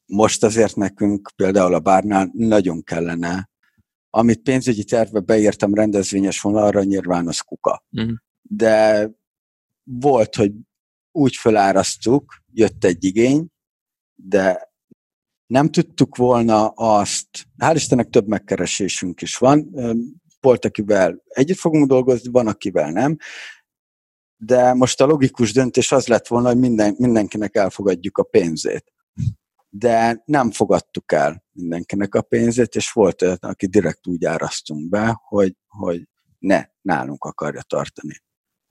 [0.09, 3.49] most azért nekünk például a bárnál nagyon kellene,
[4.09, 7.83] amit pénzügyi tervbe beírtam rendezvényes vonalra, nyilván az kuka.
[8.01, 8.13] Mm.
[8.41, 9.09] De
[9.83, 10.51] volt, hogy
[11.11, 13.47] úgy felárasztuk, jött egy igény,
[14.15, 14.71] de
[15.47, 19.75] nem tudtuk volna azt, hál' Istennek több megkeresésünk is van,
[20.41, 23.17] volt, akivel együtt fogunk dolgozni, van, akivel nem,
[24.37, 28.93] de most a logikus döntés az lett volna, hogy minden, mindenkinek elfogadjuk a pénzét
[29.69, 35.19] de nem fogadtuk el mindenkinek a pénzét, és volt olyan, aki direkt úgy árasztunk be,
[35.23, 36.07] hogy, hogy
[36.39, 38.23] ne nálunk akarja tartani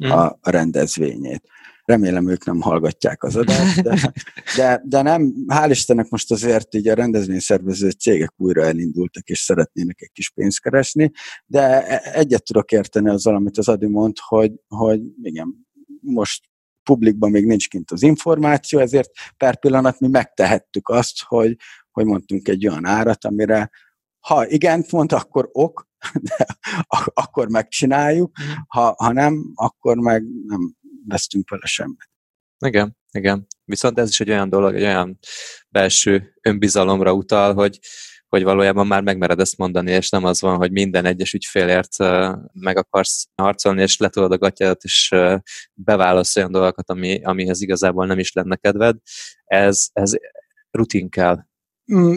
[0.07, 0.11] mm.
[0.11, 1.43] a, a rendezvényét.
[1.85, 4.13] Remélem ők nem hallgatják az adást, de,
[4.57, 10.01] de, de nem, hál' Istennek most azért így a rendezvényszervező cégek újra elindultak, és szeretnének
[10.03, 11.11] egy kis pénzt keresni,
[11.47, 15.67] de e, egyet tudok érteni azzal, amit az Adi mond, hogy, hogy igen,
[16.01, 16.49] most
[16.89, 21.57] publikban még nincs kint az információ, ezért per pillanat mi megtehettük azt, hogy,
[21.91, 23.71] hogy mondtunk egy olyan árat, amire
[24.21, 25.89] ha igent mond, akkor ok,
[26.29, 26.47] de
[27.15, 28.49] akkor megcsináljuk, mhm.
[28.69, 30.75] ha, ha nem, akkor meg nem
[31.07, 32.11] vesztünk vele semmit.
[32.59, 33.47] Igen, igen.
[33.65, 35.19] Viszont ez is egy olyan dolog, egy olyan
[35.69, 37.79] belső önbizalomra utal, hogy
[38.29, 41.99] hogy valójában már megmered ezt mondani, és nem az van, hogy minden egyes ügyfélért
[42.53, 45.15] meg akarsz harcolni, és letolod a gatyádat, és
[45.75, 48.97] beválasz olyan dolgokat, ami, amihez igazából nem is lenne kedved.
[49.45, 50.13] Ez, ez
[50.71, 51.39] rutin kell.
[51.95, 52.15] Mm.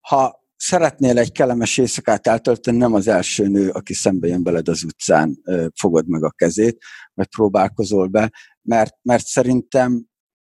[0.00, 4.84] Ha szeretnél egy kellemes éjszakát eltölteni, nem az első nő, aki szembe jön beled az
[4.84, 5.42] utcán,
[5.74, 6.78] fogod meg a kezét,
[7.14, 8.32] vagy próbálkozol be,
[8.62, 10.04] mert, mert szerintem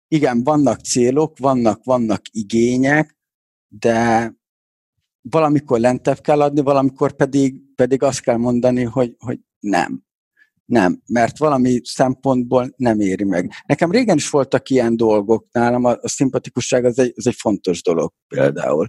[0.07, 3.17] igen, vannak célok, vannak, vannak igények,
[3.79, 4.33] de
[5.21, 10.03] valamikor lentebb kell adni, valamikor pedig, pedig azt kell mondani, hogy, hogy nem.
[10.65, 13.51] Nem, mert valami szempontból nem éri meg.
[13.65, 17.81] Nekem régen is voltak ilyen dolgok, nálam a, a szimpatikusság az egy, az egy fontos
[17.81, 18.87] dolog például.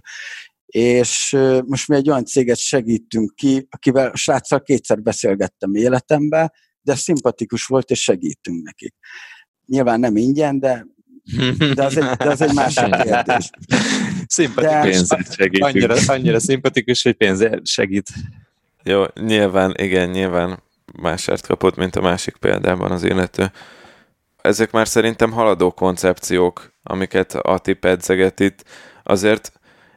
[0.65, 6.95] És most mi egy olyan céget segítünk ki, akivel a sráccal kétszer beszélgettem életemben, de
[6.95, 8.95] szimpatikus volt, és segítünk nekik.
[9.65, 10.85] Nyilván nem ingyen, de,
[11.75, 13.49] de, az, egy, de az egy másik kérdés.
[14.27, 15.01] Szimpatikus.
[15.59, 18.09] Annyira, annyira szimpatikus, hogy pénzért segít.
[18.83, 20.63] Jó, nyilván, igen, nyilván
[21.01, 23.51] másárt kapott, mint a másik példában az illető.
[24.41, 28.63] Ezek már szerintem haladó koncepciók, amiket Ati pedzeget itt.
[29.03, 29.51] Azért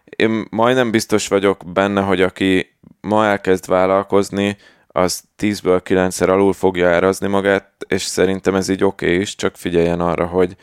[0.05, 4.57] én majdnem biztos vagyok benne, hogy aki ma elkezd vállalkozni,
[4.87, 9.57] az 10-ből 9-szer alul fogja árazni magát, és szerintem ez így oké okay is, csak
[9.57, 10.57] figyeljen arra, hogy,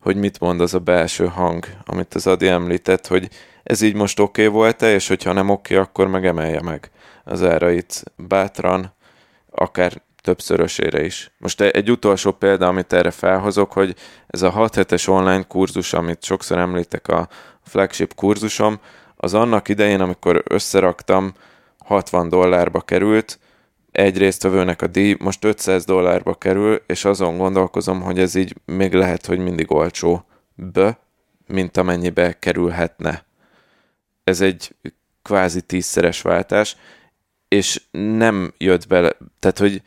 [0.00, 3.28] hogy mit mond az a belső hang, amit az Adi említett, hogy
[3.62, 6.90] ez így most oké okay volt-e, és hogyha nem oké, okay, akkor meg emelje meg
[7.24, 8.92] az árait bátran,
[9.50, 11.30] akár többszörösére is.
[11.38, 13.94] Most egy utolsó példa, amit erre felhozok, hogy
[14.26, 17.28] ez a 6 hetes online kurzus, amit sokszor említek a
[17.62, 18.80] flagship kurzusom,
[19.16, 21.34] az annak idején, amikor összeraktam,
[21.78, 23.38] 60 dollárba került,
[23.92, 28.92] egy résztvevőnek a díj most 500 dollárba kerül, és azon gondolkozom, hogy ez így még
[28.92, 30.24] lehet, hogy mindig olcsó
[30.54, 30.80] b,
[31.46, 33.24] mint amennyibe kerülhetne.
[34.24, 34.74] Ez egy
[35.22, 36.76] kvázi tízszeres váltás,
[37.48, 39.82] és nem jött bele, tehát hogy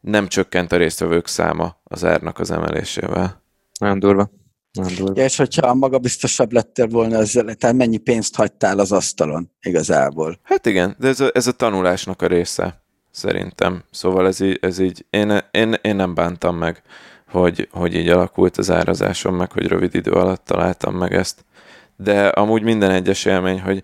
[0.00, 3.42] nem csökkent a résztvevők száma az árnak az emelésével.
[3.80, 4.30] Nagyon durva.
[4.72, 5.12] Nagyon durva.
[5.16, 10.38] Ja, és hogyha magabiztosabb lettél volna ezzel, tehát mennyi pénzt hagytál az asztalon igazából?
[10.42, 12.83] Hát igen, de ez a, ez a tanulásnak a része,
[13.14, 13.82] szerintem.
[13.90, 16.82] Szóval ez így, ez így én, én, én nem bántam meg,
[17.30, 21.44] hogy, hogy így alakult az árazásom, meg hogy rövid idő alatt találtam meg ezt.
[21.96, 23.82] De amúgy minden egyes élmény, hogy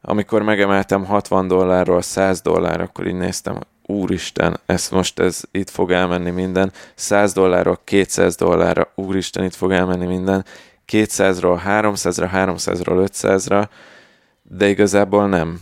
[0.00, 5.90] amikor megemeltem 60 dollárról 100 dollár, akkor így néztem, úristen, ez most ez itt fog
[5.90, 10.44] elmenni minden, 100 dollárról 200 dollárra, úristen, itt fog elmenni minden,
[10.92, 13.68] 200-ról 300-ra, 300-ról 500-ra,
[14.42, 15.60] de igazából nem.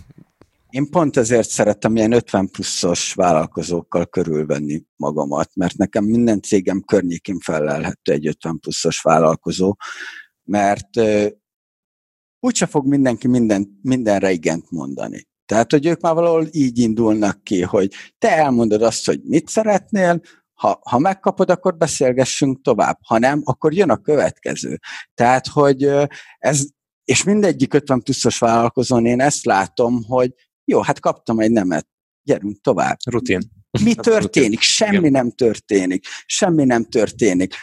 [0.73, 7.39] Én pont ezért szeretem ilyen 50 pluszos vállalkozókkal körülvenni magamat, mert nekem minden cégem környékén
[7.39, 9.77] felelhető egy 50 pluszos vállalkozó,
[10.45, 10.89] mert
[12.41, 15.27] úgyse fog mindenki minden, mindenre igent mondani.
[15.47, 20.20] Tehát, hogy ők már valahol így indulnak ki, hogy te elmondod azt, hogy mit szeretnél,
[20.53, 22.99] ha, ha megkapod, akkor beszélgessünk tovább.
[23.07, 24.79] Ha nem, akkor jön a következő.
[25.14, 25.91] Tehát, hogy
[26.39, 26.66] ez,
[27.05, 30.35] és mindegyik 50 pluszos vállalkozón én ezt látom, hogy
[30.65, 31.89] jó, hát kaptam egy nemet,
[32.23, 32.97] gyerünk tovább.
[33.11, 33.41] Rutin.
[33.83, 34.61] Mi történik?
[34.61, 36.05] Semmi nem történik.
[36.27, 37.55] Semmi nem történik.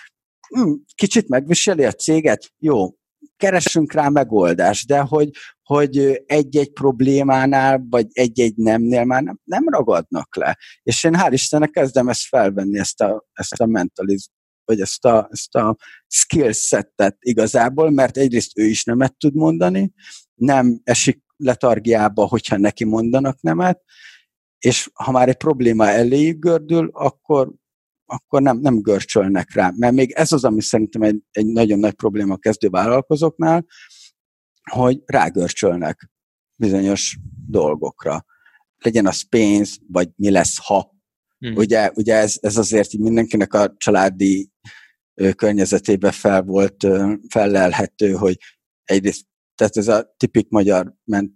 [0.48, 2.52] Hm, kicsit megviseli a céget?
[2.58, 2.90] Jó,
[3.38, 5.30] keressünk rá megoldást, de hogy,
[5.64, 10.58] hogy egy-egy problémánál, vagy egy-egy nemnél már nem, nem ragadnak le.
[10.84, 14.30] És én hál' Istennek kezdem ezt felvenni, ezt a, ezt a mentalizm,
[14.66, 15.78] vagy ezt a, ezt a
[16.08, 19.92] skill settet igazából, mert egyrészt ő is nemet tud mondani,
[20.36, 23.82] nem esik letargiába, hogyha neki mondanak nemet,
[24.60, 27.54] és ha már egy probléma eléjük gördül, akkor
[28.12, 29.74] akkor nem, nem görcsölnek rá.
[29.76, 33.66] Mert még ez az, ami szerintem egy, egy nagyon nagy probléma a kezdő vállalkozóknál,
[34.72, 36.10] hogy rágörcsölnek
[36.56, 37.18] bizonyos
[37.48, 38.26] dolgokra.
[38.78, 40.98] Legyen az pénz, vagy mi lesz, ha.
[41.38, 41.56] Hmm.
[41.56, 44.52] Ugye, ugye ez, ez azért mindenkinek a családi
[45.36, 46.88] környezetében fel volt
[47.30, 48.38] fellelhető, hogy
[48.84, 49.26] egyrészt,
[49.60, 51.32] tehát ez a tipik magyar ment,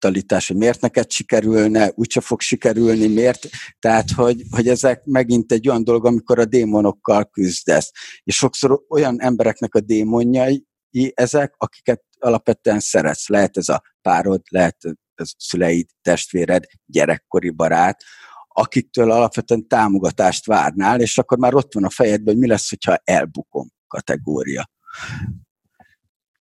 [0.00, 3.48] mentalitás, hogy miért neked sikerülne, úgyse fog sikerülni, miért.
[3.78, 7.90] Tehát, hogy, hogy ezek megint egy olyan dolog, amikor a démonokkal küzdesz.
[8.24, 10.66] És sokszor olyan embereknek a démonjai
[11.14, 13.28] ezek, akiket alapvetően szeretsz.
[13.28, 14.76] Lehet ez a párod, lehet
[15.14, 18.02] ez szüleid, testvéred, gyerekkori barát,
[18.48, 23.00] akiktől alapvetően támogatást várnál, és akkor már ott van a fejedben, hogy mi lesz, hogyha
[23.04, 24.70] elbukom kategória.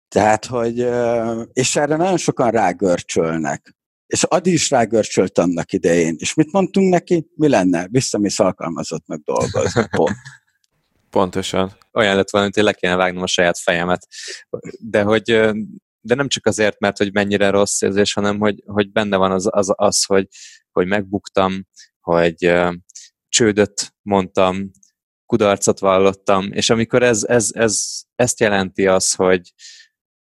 [0.07, 0.77] Tehát, hogy,
[1.53, 3.75] és erre nagyon sokan rágörcsölnek.
[4.05, 6.15] És Adi is rágörcsölt annak idején.
[6.17, 7.27] És mit mondtunk neki?
[7.35, 7.87] Mi lenne?
[7.89, 9.87] Visszamész alkalmazottnak dolgozni.
[9.97, 10.15] Pont.
[11.09, 11.77] Pontosan.
[11.93, 14.07] Olyan lett volna, hogy le kéne vágnom a saját fejemet.
[14.79, 15.23] De hogy
[16.01, 19.47] de nem csak azért, mert hogy mennyire rossz érzés, hanem hogy, hogy benne van az,
[19.51, 20.27] az, az hogy,
[20.71, 21.67] hogy megbuktam,
[21.99, 22.53] hogy
[23.29, 24.71] csődöt mondtam,
[25.25, 29.53] kudarcot vallottam, és amikor ez, ez, ez, ezt jelenti az, hogy,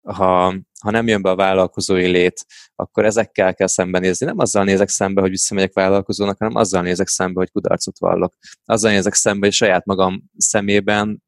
[0.02, 4.26] ha, ha nem jön be a vállalkozói lét, akkor ezekkel kell szembenézni.
[4.26, 8.34] Nem azzal nézek szembe, hogy visszamegyek vállalkozónak, hanem azzal nézek szembe, hogy kudarcot vallok.
[8.64, 11.22] Azzal nézek szembe, hogy saját magam szemében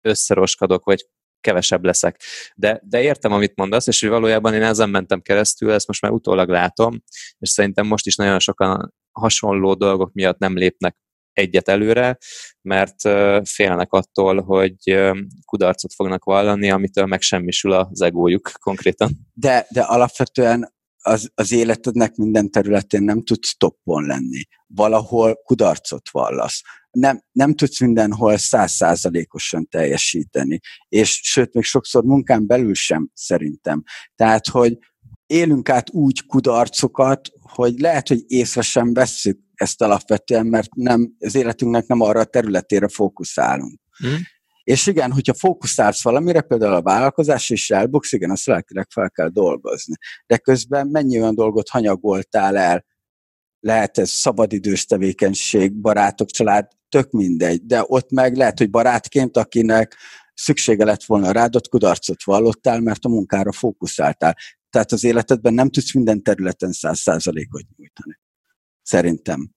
[0.00, 1.08] összeroskadok, vagy
[1.40, 2.22] kevesebb leszek.
[2.54, 6.12] De, de értem, amit mondasz, és hogy valójában én ezen mentem keresztül, ezt most már
[6.12, 7.02] utólag látom,
[7.38, 10.96] és szerintem most is nagyon sokan hasonló dolgok miatt nem lépnek
[11.38, 12.18] egyet előre,
[12.62, 13.00] mert
[13.48, 14.98] félnek attól, hogy
[15.44, 19.10] kudarcot fognak vallani, amitől megsemmisül az egójuk konkrétan.
[19.32, 24.42] De, de alapvetően az, az életednek minden területén nem tudsz toppon lenni.
[24.66, 26.62] Valahol kudarcot vallasz.
[26.90, 30.60] Nem, nem tudsz mindenhol százszázalékosan teljesíteni.
[30.88, 33.82] És sőt, még sokszor munkán belül sem szerintem.
[34.14, 34.78] Tehát, hogy
[35.26, 41.34] élünk át úgy kudarcokat, hogy lehet, hogy észre sem vesszük, ezt alapvetően, mert nem, az
[41.34, 43.80] életünknek nem arra a területére fókuszálunk.
[44.06, 44.14] Mm.
[44.64, 49.28] És igen, hogyha fókuszálsz valamire, például a vállalkozás és elbuksz, igen, azt lelkileg fel kell
[49.28, 49.94] dolgozni.
[50.26, 52.84] De közben mennyi olyan dolgot hanyagoltál el,
[53.60, 59.96] lehet ez szabadidős tevékenység, barátok, család, tök mindegy, de ott meg lehet, hogy barátként, akinek
[60.34, 64.36] szüksége lett volna rád, ott kudarcot vallottál, mert a munkára fókuszáltál.
[64.70, 68.18] Tehát az életedben nem tudsz minden területen száz százalékot nyújtani.
[68.88, 69.50] Szerintem.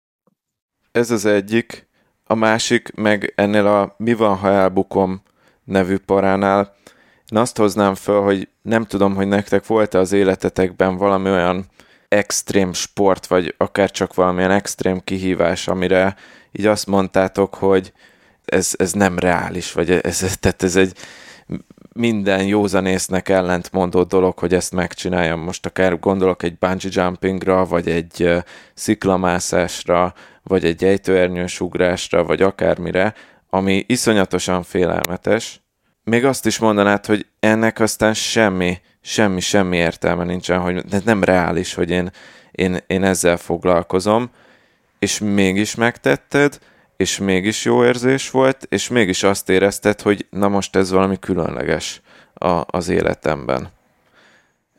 [0.92, 1.88] Ez az egyik.
[2.24, 5.22] A másik, meg ennél a Mi van, ha elbukom
[5.64, 6.74] nevű paránál,
[7.32, 11.66] én azt hoznám föl, hogy nem tudom, hogy nektek volt-e az életetekben valami olyan
[12.08, 16.16] extrém sport, vagy akár csak valamilyen extrém kihívás, amire
[16.52, 17.92] így azt mondtátok, hogy
[18.44, 20.98] ez, ez nem reális, vagy ez, tehát ez egy
[21.94, 25.40] minden józanésznek ellentmondó dolog, hogy ezt megcsináljam.
[25.40, 28.42] Most akár gondolok egy bungee jumpingra, vagy egy
[28.74, 33.14] sziklamászásra, vagy egy ejtőernyős ugrásra, vagy akármire,
[33.50, 35.60] ami iszonyatosan félelmetes.
[36.04, 41.74] Még azt is mondanád, hogy ennek aztán semmi, semmi, semmi értelme nincsen, hogy nem reális,
[41.74, 42.10] hogy én,
[42.50, 44.30] én, én ezzel foglalkozom,
[44.98, 46.58] és mégis megtetted,
[47.00, 52.00] és mégis jó érzés volt, és mégis azt érezted, hogy na most ez valami különleges
[52.34, 53.68] a, az életemben.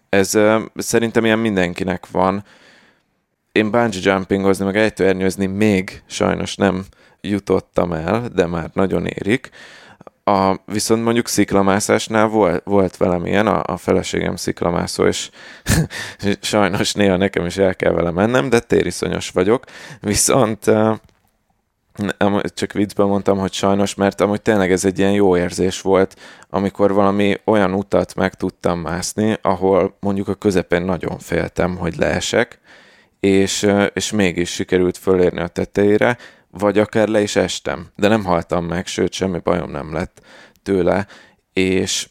[0.09, 0.37] Ez
[0.75, 2.43] szerintem ilyen mindenkinek van.
[3.51, 6.85] Én bungee jumpingozni, meg ejtőernyőzni még sajnos nem
[7.21, 9.49] jutottam el, de már nagyon érik.
[10.23, 15.29] A, viszont mondjuk sziklamászásnál volt, volt velem ilyen, a, a feleségem sziklamászó, és
[16.41, 19.63] sajnos néha nekem is el kell vele mennem, de tériszonyos vagyok.
[20.01, 20.65] Viszont
[22.19, 26.19] uh, csak viccben mondtam, hogy sajnos, mert amúgy tényleg ez egy ilyen jó érzés volt,
[26.49, 32.59] amikor valami olyan utat meg tudtam mászni, ahol mondjuk a közepén nagyon féltem, hogy leesek,
[33.19, 36.17] és, és mégis sikerült fölérni a tetejére,
[36.51, 40.21] vagy akár le is estem, de nem haltam meg, sőt, semmi bajom nem lett
[40.63, 41.07] tőle,
[41.53, 42.09] és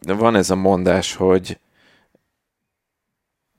[0.00, 1.58] van ez a mondás, hogy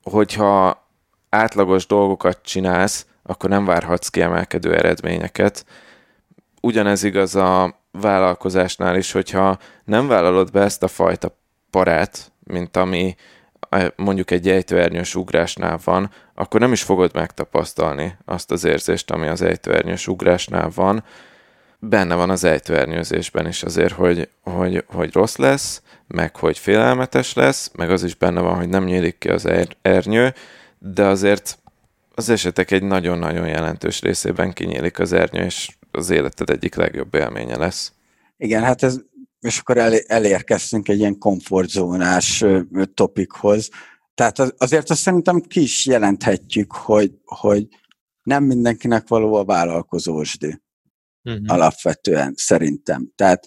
[0.02, 0.84] hogyha
[1.28, 5.64] átlagos dolgokat csinálsz, akkor nem várhatsz kiemelkedő eredményeket.
[6.60, 11.38] Ugyanez igaz a vállalkozásnál is, hogyha nem vállalod be ezt a fajta
[11.70, 13.16] parát, mint ami
[13.96, 19.42] mondjuk egy ejtőernyős ugrásnál van, akkor nem is fogod megtapasztalni azt az érzést, ami az
[19.42, 21.04] ejtőernyős ugrásnál van.
[21.78, 27.70] Benne van az ejtőernyőzésben is azért, hogy, hogy, hogy rossz lesz, meg hogy félelmetes lesz,
[27.74, 30.34] meg az is benne van, hogy nem nyílik ki az er-, ernyő,
[30.78, 31.58] de azért
[32.16, 37.56] az esetek egy nagyon-nagyon jelentős részében kinyílik az ernyő, és az életed egyik legjobb élménye
[37.56, 37.92] lesz.
[38.36, 39.00] Igen, hát ez,
[39.40, 42.44] és akkor el, elérkeztünk egy ilyen komfortzónás
[42.94, 43.70] topikhoz.
[44.14, 47.66] Tehát az, azért azt szerintem ki is jelenthetjük, hogy, hogy
[48.22, 50.62] nem mindenkinek való a vállalkozósdi.
[51.22, 51.52] Uh-huh.
[51.52, 53.12] Alapvetően szerintem.
[53.14, 53.46] Tehát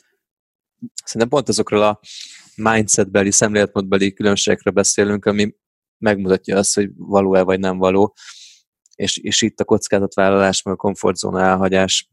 [1.04, 2.00] Szerintem pont azokról a
[2.56, 5.56] mindsetbeli, szemléletmódbeli különbségekről beszélünk, ami
[5.98, 8.16] megmutatja azt, hogy való-e vagy nem való
[9.00, 12.10] és, és itt a kockázatvállalás, meg a komfortzóna elhagyás,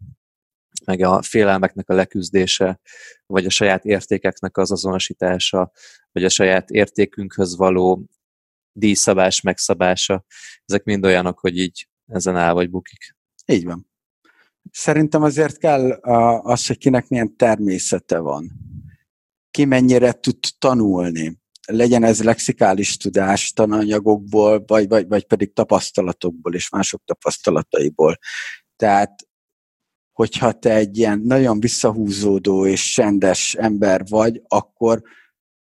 [0.85, 2.81] meg a félelmeknek a leküzdése,
[3.27, 5.73] vagy a saját értékeknek az azonosítása,
[6.13, 8.05] vagy a saját értékünkhöz való
[8.73, 10.25] díjszabás, megszabása,
[10.65, 13.17] ezek mind olyanok, hogy így ezen áll vagy bukik.
[13.47, 13.91] Így van.
[14.71, 15.91] Szerintem azért kell
[16.41, 18.53] az, hogy kinek milyen természete van.
[19.51, 26.71] Ki mennyire tud tanulni legyen ez lexikális tudás tananyagokból, vagy, vagy, vagy pedig tapasztalatokból és
[26.71, 28.19] mások tapasztalataiból.
[28.77, 29.29] Tehát,
[30.13, 35.03] hogyha te egy ilyen nagyon visszahúzódó és sendes ember vagy, akkor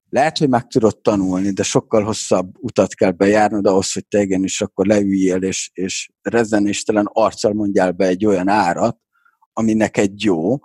[0.10, 4.62] lehet, hogy meg tudod tanulni, de sokkal hosszabb utat kell bejárnod ahhoz, hogy te igenis
[4.62, 8.98] akkor leüljél, és, és rezzenéstelen arccal mondjál be egy olyan árat,
[9.54, 10.58] ami neked jó,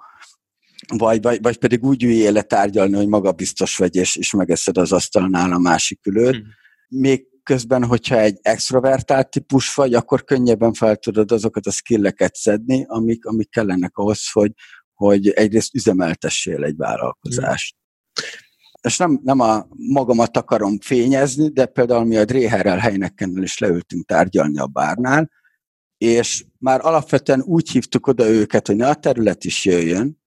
[0.96, 4.92] vagy, vagy, vagy pedig úgy üljél le tárgyalni, hogy magabiztos vagy, és, és megeszed az
[4.92, 6.34] asztalnál a másik ülőt.
[6.34, 6.44] Hmm.
[6.88, 12.84] Még közben, hogyha egy extrovertált típus vagy, akkor könnyebben fel tudod azokat a skilleket szedni,
[12.88, 14.52] amik, amik kellenek ahhoz, hogy,
[14.94, 17.76] hogy egyrészt üzemeltessél egy vállalkozást.
[18.14, 18.50] Hmm.
[18.80, 24.06] És nem, nem a magamat akarom fényezni, de például mi a Dréherrel helynekennel is leültünk
[24.06, 25.30] tárgyalni a bárnál,
[25.98, 30.21] és már alapvetően úgy hívtuk oda őket, hogy ne a terület is jöjjön,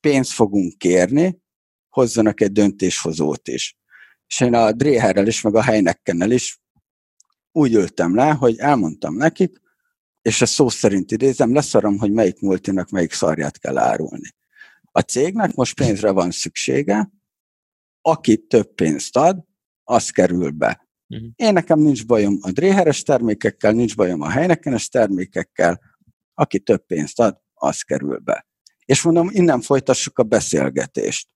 [0.00, 1.38] pénzt fogunk kérni,
[1.88, 3.76] hozzanak egy döntéshozót is.
[4.26, 6.60] És én a Dréherrel is, meg a Heineckennel is
[7.52, 9.60] úgy ültem le, hogy elmondtam nekik,
[10.22, 14.34] és ezt szó szerint idézem, leszarom, hogy melyik multinak melyik szarját kell árulni.
[14.82, 17.10] A cégnek most pénzre van szüksége,
[18.00, 19.44] aki több pénzt ad,
[19.84, 20.88] az kerül be.
[21.08, 21.28] Uh-huh.
[21.36, 25.80] Én nekem nincs bajom a dréheres termékekkel, nincs bajom a helynekkenes termékekkel,
[26.34, 28.47] aki több pénzt ad, az kerül be
[28.88, 31.28] és mondom, innen folytassuk a beszélgetést.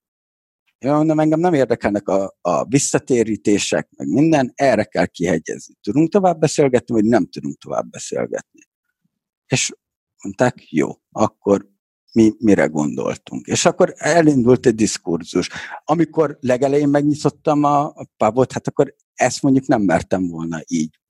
[0.78, 5.74] Én mondom, engem nem érdekelnek a, a visszatérítések, meg minden, erre kell kihegyezni.
[5.80, 8.60] Tudunk tovább beszélgetni, vagy nem tudunk tovább beszélgetni.
[9.46, 9.72] És
[10.22, 11.68] mondták, jó, akkor
[12.12, 13.46] mi mire gondoltunk.
[13.46, 15.48] És akkor elindult egy diskurzus.
[15.84, 21.01] Amikor legelején megnyitottam a, a pubot, hát akkor ezt mondjuk nem mertem volna így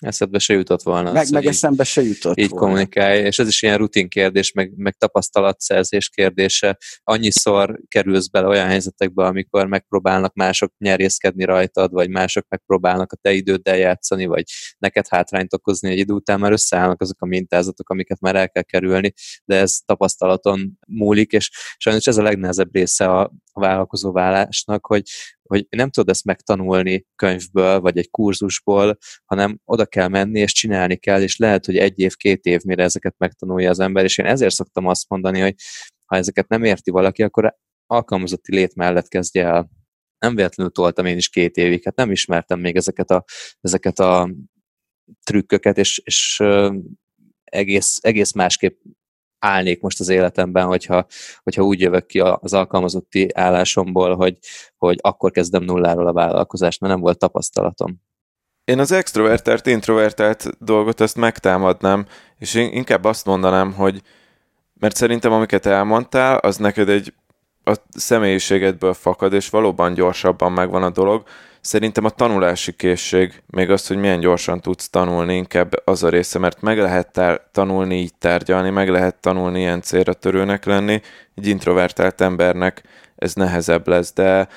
[0.00, 1.12] eszedbe se jutott volna.
[1.12, 2.66] Meg, meg eszembe se jutott Így volna.
[2.66, 6.78] kommunikálj, és ez is ilyen rutin kérdés, meg, meg tapasztalatszerzés kérdése.
[7.02, 13.32] Annyiszor kerülsz bele olyan helyzetekbe, amikor megpróbálnak mások nyerészkedni rajtad, vagy mások megpróbálnak a te
[13.32, 14.44] időddel játszani, vagy
[14.78, 18.62] neked hátrányt okozni egy idő után, már összeállnak azok a mintázatok, amiket már el kell
[18.62, 19.12] kerülni,
[19.44, 25.02] de ez tapasztalaton múlik, és sajnos ez a legnehezebb része a, a vállalkozó válásnak, hogy,
[25.42, 30.96] hogy nem tudod ezt megtanulni könyvből, vagy egy kurzusból, hanem oda kell menni, és csinálni
[30.96, 34.26] kell, és lehet, hogy egy év, két év, mire ezeket megtanulja az ember, és én
[34.26, 35.54] ezért szoktam azt mondani, hogy
[36.06, 39.70] ha ezeket nem érti valaki, akkor alkalmazotti lét mellett kezdje el.
[40.18, 43.24] Nem véletlenül toltam én is két évig, hát nem ismertem még ezeket a,
[43.60, 44.34] ezeket a
[45.24, 46.42] trükköket, és, és
[47.44, 48.80] egész, egész másképp
[49.38, 51.06] állnék most az életemben, hogyha,
[51.42, 54.38] hogyha úgy jövök ki az alkalmazotti állásomból, hogy,
[54.76, 58.00] hogy akkor kezdem nulláról a vállalkozást, mert nem volt tapasztalatom.
[58.70, 62.06] Én az extrovertált, introvertált dolgot ezt megtámadnám,
[62.38, 64.02] és én inkább azt mondanám, hogy
[64.80, 67.14] mert szerintem amiket elmondtál, az neked egy
[67.64, 71.22] a személyiségedből fakad, és valóban gyorsabban megvan a dolog,
[71.60, 76.38] Szerintem a tanulási készség, még az, hogy milyen gyorsan tudsz tanulni, inkább az a része,
[76.38, 81.00] mert meg lehet tár- tanulni így tárgyalni, meg lehet tanulni ilyen célra törőnek lenni.
[81.34, 82.82] Egy introvertált embernek
[83.16, 84.48] ez nehezebb lesz, de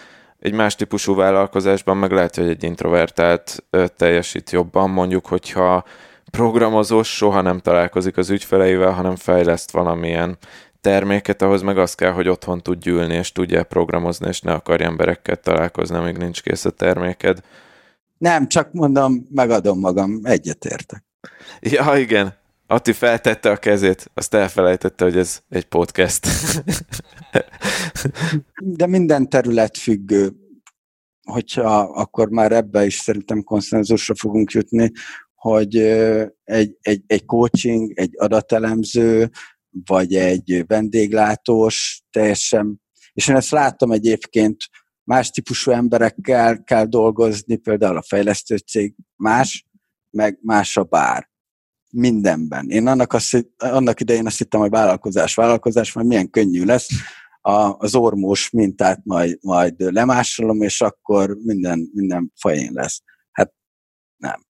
[0.43, 3.63] egy más típusú vállalkozásban meg lehet, hogy egy introvertált
[3.95, 5.83] teljesít jobban, mondjuk, hogyha
[6.31, 10.37] programozós soha nem találkozik az ügyfeleivel, hanem fejleszt valamilyen
[10.81, 14.83] terméket, ahhoz meg az kell, hogy otthon tud gyűlni, és tudja programozni, és ne akarj
[14.83, 17.39] emberekkel találkozni, amíg nincs kész a terméked.
[18.17, 21.03] Nem, csak mondom, megadom magam, egyetértek.
[21.59, 22.33] Ja, igen.
[22.73, 26.27] Ati feltette a kezét, azt elfelejtette, hogy ez egy podcast.
[28.63, 30.31] De minden terület függő,
[31.21, 34.91] hogyha akkor már ebbe is szerintem konszenzusra fogunk jutni,
[35.35, 35.77] hogy
[36.43, 39.29] egy, egy, egy coaching, egy adatelemző,
[39.85, 42.81] vagy egy vendéglátós, teljesen,
[43.13, 44.57] és én ezt láttam egyébként,
[45.03, 49.65] más típusú emberekkel kell dolgozni, például a fejlesztő cég más,
[50.09, 51.31] meg más a bár.
[51.95, 52.69] Mindenben.
[52.69, 56.87] Én annak, azt, annak idején azt hittem, hogy vállalkozás, vállalkozás, majd milyen könnyű lesz,
[57.41, 63.01] a, az ormós mintát majd, majd lemásolom, és akkor minden, minden fajén lesz.
[63.31, 63.53] Hát
[64.17, 64.45] nem.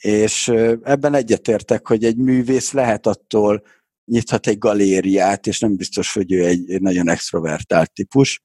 [0.00, 0.48] És
[0.82, 3.62] ebben egyetértek, hogy egy művész lehet attól
[4.04, 8.42] nyithat egy galériát, és nem biztos, hogy ő egy nagyon extrovertált típus,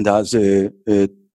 [0.00, 1.25] de az ő, ő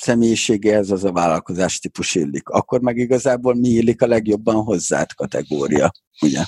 [0.00, 2.48] személyiségehez az a vállalkozás típus illik.
[2.48, 5.92] Akkor meg igazából mi illik a legjobban hozzád kategória,
[6.22, 6.44] ugye?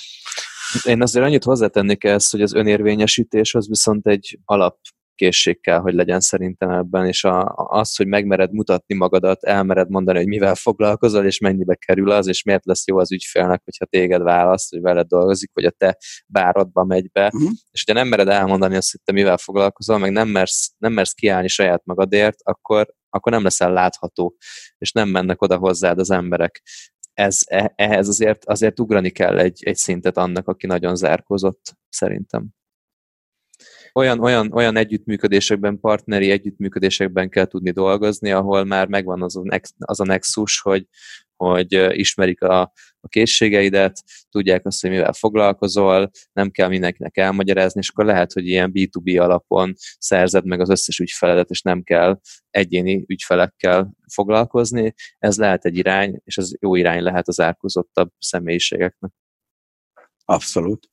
[0.85, 4.79] Én azért annyit hozzátennék ezt, hogy az önérvényesítés az viszont egy alap
[5.15, 10.19] készség kell, hogy legyen szerintem ebben, és a, az, hogy megmered mutatni magadat, elmered mondani,
[10.19, 14.23] hogy mivel foglalkozol, és mennyibe kerül az, és miért lesz jó az ügyfélnek, hogyha téged
[14.23, 15.97] választ, hogy veled dolgozik, vagy a te
[16.27, 17.51] bárodba megy be, uh-huh.
[17.71, 21.13] és hogyha nem mered elmondani azt, hogy te mivel foglalkozol, meg nem mersz, nem mersz
[21.13, 24.37] kiállni saját magadért, akkor, akkor nem leszel látható,
[24.79, 26.63] és nem mennek oda hozzád az emberek.
[27.15, 32.49] Ez, e, ehhez azért, azért ugrani kell egy, egy szintet annak, aki nagyon zárkozott, szerintem
[33.95, 39.75] olyan, olyan, olyan együttműködésekben, partneri együttműködésekben kell tudni dolgozni, ahol már megvan az a, nex,
[39.79, 40.87] az a nexus, hogy,
[41.37, 42.61] hogy ismerik a,
[43.01, 48.47] a készségeidet, tudják azt, hogy mivel foglalkozol, nem kell mindenkinek elmagyarázni, és akkor lehet, hogy
[48.47, 52.21] ilyen B2B alapon szerzed meg az összes ügyfeledet, és nem kell
[52.51, 54.95] egyéni ügyfelekkel foglalkozni.
[55.19, 59.13] Ez lehet egy irány, és ez jó irány lehet az árkozottabb személyiségeknek.
[60.25, 60.92] Abszolút.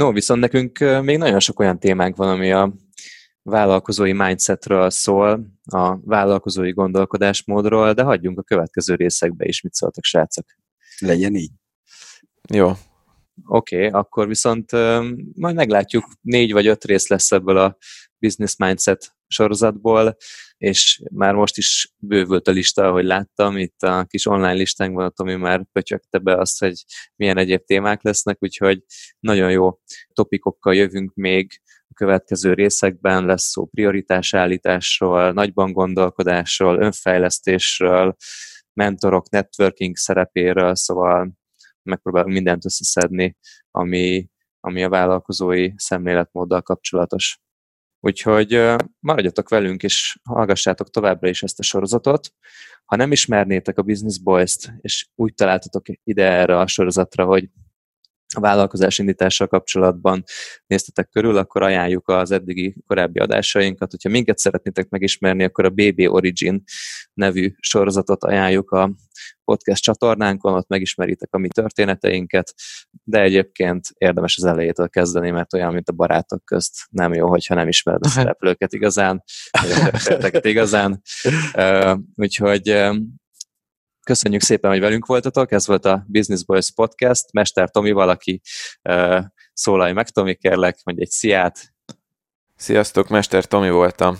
[0.00, 2.74] No, viszont nekünk még nagyon sok olyan témánk van, ami a
[3.42, 10.44] vállalkozói mindsetről szól, a vállalkozói gondolkodásmódról, de hagyjunk a következő részekbe is, mit szóltak srácok.
[10.98, 11.50] Legyen így.
[12.52, 12.72] Jó.
[13.46, 14.72] Oké, okay, akkor viszont
[15.34, 17.76] majd meglátjuk, négy vagy öt rész lesz ebből a
[18.18, 20.16] business mindset sorozatból,
[20.60, 25.34] és már most is bővült a lista, ahogy láttam, itt a kis online listánkban, ami
[25.34, 26.84] már pötyögte be azt, hogy
[27.16, 28.84] milyen egyéb témák lesznek, úgyhogy
[29.20, 29.78] nagyon jó
[30.12, 38.16] topikokkal jövünk még a következő részekben, lesz szó prioritásállításról, nagyban gondolkodásról, önfejlesztésről,
[38.72, 41.32] mentorok, networking szerepéről, szóval
[41.82, 43.36] megpróbálunk mindent összeszedni,
[43.70, 44.28] ami,
[44.60, 47.40] ami a vállalkozói szemléletmóddal kapcsolatos.
[48.00, 48.60] Úgyhogy
[48.98, 52.32] maradjatok velünk, és hallgassátok továbbra is ezt a sorozatot.
[52.84, 57.48] Ha nem ismernétek a Business Boys-t, és úgy találtatok ide erre a sorozatra, hogy
[58.36, 60.24] a vállalkozás indítással kapcsolatban
[60.66, 63.90] néztetek körül, akkor ajánljuk az eddigi korábbi adásainkat.
[63.90, 66.62] Hogyha minket szeretnétek megismerni, akkor a BB Origin
[67.14, 68.94] nevű sorozatot ajánljuk a
[69.44, 72.54] podcast csatornánkon, ott megismeritek a mi történeteinket,
[73.04, 77.54] de egyébként érdemes az elejétől kezdeni, mert olyan, mint a barátok közt nem jó, hogyha
[77.54, 79.22] nem ismered a szereplőket igazán,
[79.60, 81.02] vagy a igazán.
[82.14, 82.90] Úgyhogy
[84.10, 85.52] Köszönjük szépen, hogy velünk voltatok.
[85.52, 87.32] Ez volt a Business Boys Podcast.
[87.32, 88.40] Mester Tomi, valaki
[88.82, 91.74] uh, szólalj meg, Tomi, kérlek, mondj egy sziát.
[92.56, 94.18] Sziasztok, Mester Tomi voltam.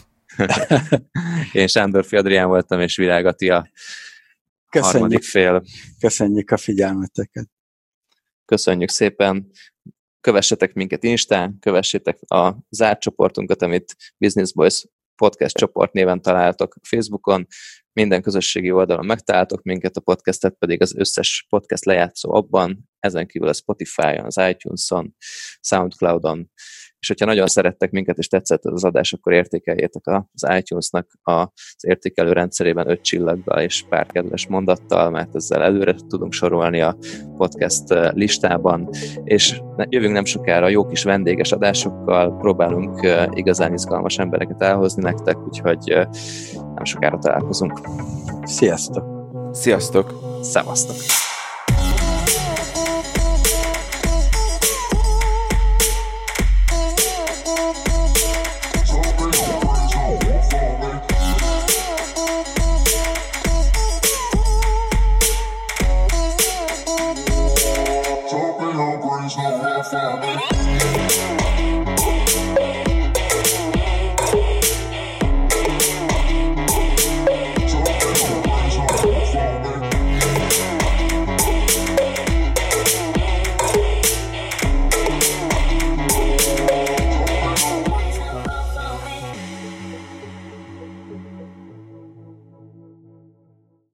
[1.53, 3.69] Én Sándor Fiadrián voltam, és Virág Attila
[4.69, 4.93] Köszönjük.
[4.93, 5.65] harmadik fél.
[6.01, 7.49] Köszönjük a figyelmeteket.
[8.45, 9.51] Köszönjük szépen.
[10.21, 14.85] Kövessetek minket Instán, kövessétek a zárt csoportunkat, amit Business Boys
[15.21, 17.47] podcast csoport néven találtok Facebookon,
[17.93, 23.49] minden közösségi oldalon megtaláltok minket, a podcastet pedig az összes podcast lejátszó abban, ezen kívül
[23.49, 25.17] a Spotify-on, az iTunes-on,
[25.61, 26.51] Soundcloud-on,
[27.01, 32.33] és hogyha nagyon szerettek minket, és tetszett az adás, akkor értékeljétek az iTunes-nak az értékelő
[32.33, 36.97] rendszerében öt csillaggal és pár kedves mondattal, mert ezzel előre tudunk sorolni a
[37.37, 38.89] podcast eh, listában,
[39.25, 45.47] és jövünk nem sokára jó kis vendéges adásokkal, próbálunk eh, igazán izgalmas embereket elhozni nektek,
[45.47, 46.07] úgyhogy eh,
[46.75, 47.81] nem sokára találkozunk.
[48.43, 49.05] Sziasztok!
[49.53, 50.39] Sziasztok!
[50.43, 50.97] Szevasztok!